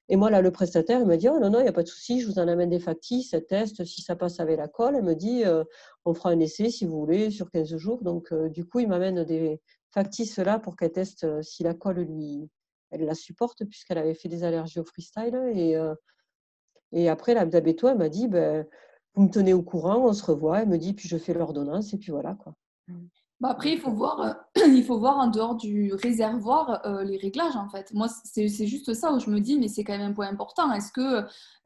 [0.09, 1.83] Et moi, là, le prestataire, il me dit, oh non, non, il n'y a pas
[1.83, 4.69] de souci, je vous en amène des factices, ça teste, si ça passe avec la
[4.69, 4.95] colle.
[4.97, 5.65] Elle me dit, euh,
[6.05, 8.03] on fera un essai, si vous voulez, sur 15 jours.
[8.03, 9.61] Donc, euh, du coup, il m'amène des
[9.93, 12.49] factices là pour qu'elle teste euh, si la colle, lui,
[12.91, 15.35] elle la supporte, puisqu'elle avait fait des allergies au freestyle.
[15.55, 15.77] Et,
[16.93, 18.65] et après, la Dabéto, elle m'a dit, ben,
[19.15, 20.61] vous me tenez au courant, on se revoit.
[20.61, 22.55] Elle me dit, puis je fais l'ordonnance, et puis voilà, quoi.
[23.41, 27.57] Bah après, il faut, voir, il faut voir en dehors du réservoir euh, les réglages
[27.57, 27.93] en fait.
[27.93, 30.73] Moi, c'est juste ça où je me dis, mais c'est quand même un point important.
[30.73, 31.01] Est-ce que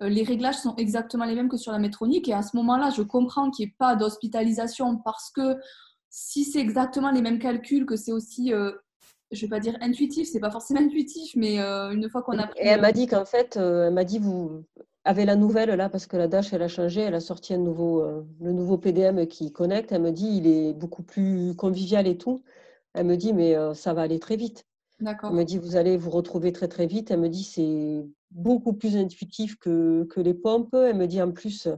[0.03, 2.29] euh, les réglages sont exactement les mêmes que sur la métronique?
[2.29, 5.57] Et à ce moment-là, je comprends qu'il n'y ait pas d'hospitalisation parce que
[6.09, 10.29] si c'est exactement les mêmes calculs, que c'est aussi, je ne vais pas dire intuitif,
[10.31, 13.57] c'est pas forcément intuitif, mais une fois qu'on a Et elle m'a dit qu'en fait,
[13.57, 14.65] elle m'a dit, vous,
[15.05, 17.59] avait la nouvelle là parce que la Dash elle a changé, elle a sorti un
[17.59, 19.93] nouveau, euh, le nouveau PDM qui connecte.
[19.93, 22.43] Elle me dit il est beaucoup plus convivial et tout.
[22.95, 24.67] Elle me dit mais euh, ça va aller très vite.
[25.31, 27.11] Elle me dit vous allez vous retrouver très très vite.
[27.11, 30.75] Elle me dit c'est beaucoup plus intuitif que, que, les pompes.
[30.75, 31.69] Elle me dit en plus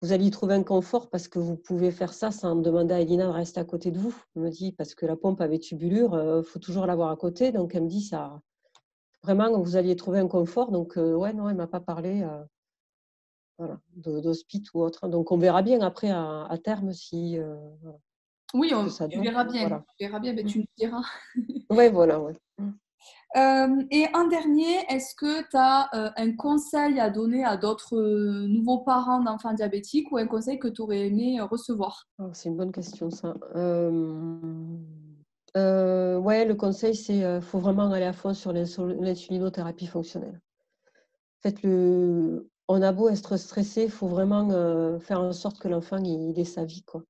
[0.00, 3.00] vous allez y trouver un confort parce que vous pouvez faire ça sans demander à
[3.00, 4.14] Elina de rester à côté de vous.
[4.34, 7.16] Elle me dit parce que la pompe avait tubulure, il euh, faut toujours l'avoir à
[7.16, 7.52] côté.
[7.52, 8.42] Donc elle me dit ça
[9.22, 10.70] vraiment, vous alliez trouver un confort.
[10.70, 12.44] Donc, euh, ouais, non, elle ne m'a pas parlé euh,
[13.58, 15.08] voilà, d'hospice ou autre.
[15.08, 17.38] Donc, on verra bien après à, terme si.
[18.54, 19.84] Oui, on verra bien.
[19.98, 21.02] On verra bien, mais tu me diras.
[21.70, 22.34] oui, voilà, ouais.
[23.90, 27.98] et un dernier, est-ce que tu as un conseil à donner à d'autres
[28.46, 32.06] nouveaux parents d'enfants diabétiques ou un conseil que tu aurais aimé recevoir?
[32.18, 33.34] Oh, C'est une bonne question, ça.
[35.56, 40.40] Euh, ouais, le conseil, c'est qu'il euh, faut vraiment aller à fond sur l'insulinothérapie fonctionnelle.
[41.38, 45.58] En fait, le, on a beau être stressé, il faut vraiment euh, faire en sorte
[45.58, 46.82] que l'enfant il, ait sa vie.
[46.84, 47.02] Quoi.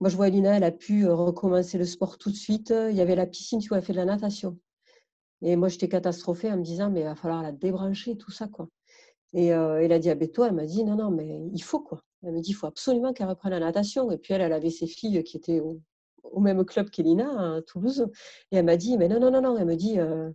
[0.00, 2.72] Moi, je vois Elina, elle a pu recommencer le sport tout de suite.
[2.90, 4.58] Il y avait la piscine, tu vois, elle fait de la natation.
[5.42, 8.48] Et moi, j'étais catastrophée en me disant, mais il va falloir la débrancher, tout ça.
[8.48, 8.68] quoi.
[9.32, 11.80] Et, et la diabéto, elle m'a dit, non, non, mais il faut.
[11.80, 12.02] quoi.
[12.22, 14.10] Elle me dit, il faut absolument qu'elle reprenne la natation.
[14.10, 18.06] Et puis, elle, elle avait ses filles qui étaient au, même club qu'Elina à Toulouse.
[18.50, 19.56] Et elle m'a dit, mais non, non, non, non.
[19.56, 20.30] Elle me dit, euh,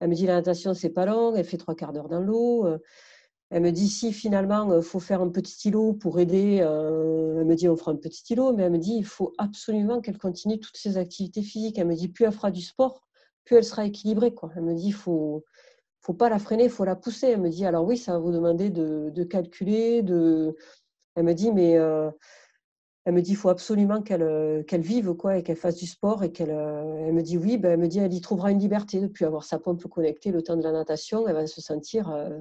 [0.00, 1.34] elle me dit la natation, c'est pas long.
[1.34, 2.66] Elle fait trois quarts d'heure dans l'eau.
[3.52, 3.56] Euh.
[3.56, 7.44] Elle me dit, si finalement, il euh, faut faire un petit stylo pour aider, elle
[7.44, 8.52] me dit, on fera un petit stylo.
[8.52, 11.78] Mais elle me dit, il faut absolument qu'elle continue toutes ses activités physiques.
[11.78, 13.02] Elle me dit, plus elle fera du sport,
[13.44, 14.34] plus elle sera équilibrée.
[14.56, 15.44] Elle me dit, il faut
[16.00, 17.28] faut pas la freiner, il faut la pousser.
[17.28, 20.56] Elle me dit, alors oui, ça va vous demander de, de calculer, de...
[21.14, 21.78] Elle me dit, mais
[23.04, 26.30] elle me dit faut absolument qu'elle euh, vive quoi et qu'elle fasse du sport et
[26.30, 29.00] qu'elle euh, elle me dit oui ben, elle me dit elle y trouvera une liberté
[29.00, 32.40] depuis avoir sa pompe connectée le temps de la natation elle va se sentir euh,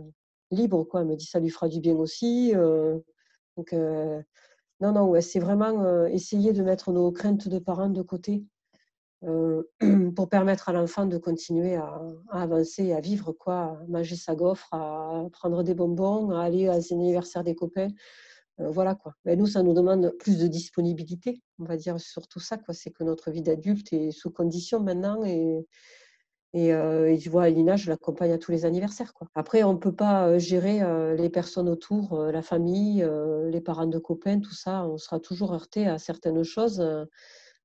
[0.52, 2.54] libre quoi elle me dit ça lui fera du bien aussi
[3.58, 8.44] donc non non ouais, c'est vraiment essayer de mettre nos craintes de parents de côté
[10.16, 14.34] pour permettre à l'enfant de continuer à, à, avancer à vivre quoi à manger sa
[14.34, 17.90] gaufre à prendre des bonbons à aller à l'anniversaire des copains
[18.62, 19.16] euh, voilà quoi.
[19.26, 21.42] Mais nous, ça nous demande plus de disponibilité.
[21.60, 22.58] On va dire surtout ça.
[22.72, 25.66] C'est que notre vie d'adulte est sous condition maintenant et,
[26.54, 29.14] et, euh, tu vois, Elina, je l'accompagne à tous les anniversaires.
[29.36, 30.82] Après, on ne peut pas euh, gérer
[31.16, 33.08] les personnes autour, la famille,
[33.48, 34.86] les parents de copains, tout ça.
[34.86, 36.84] On sera toujours heurté à certaines choses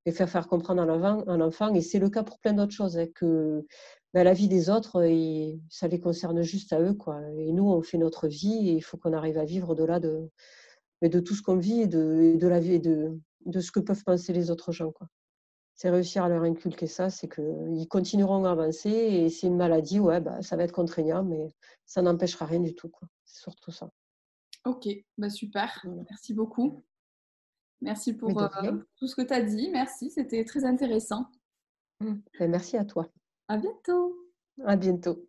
[0.06, 1.74] et faire comprendre à l'enfant.
[1.74, 3.66] Et c'est le cas pour plein d'autres choses, hein, que
[4.14, 6.94] ben, la vie des autres, et ça les concerne juste à eux.
[6.94, 7.20] Quoi.
[7.36, 10.30] Et nous, on fait notre vie et il faut qu'on arrive à vivre au-delà de,
[11.02, 14.32] de tout ce qu'on vit et de, la vie et de ce que peuvent penser
[14.32, 14.92] les autres gens.
[14.92, 15.08] Quoi.
[15.76, 20.00] C'est réussir à leur inculquer ça, c'est qu'ils continueront à avancer et c'est une maladie,
[20.00, 21.54] ouais, bah, ça va être contraignant, mais
[21.84, 22.90] ça n'empêchera rien du tout.
[23.26, 23.90] C'est surtout ça.
[24.64, 26.82] Ok, bah super, merci beaucoup.
[27.82, 31.26] Merci pour euh, tout ce que tu as dit, merci, c'était très intéressant.
[32.00, 32.14] Mmh.
[32.40, 33.08] Ben, merci à toi.
[33.48, 34.16] À bientôt.
[34.64, 35.28] À bientôt.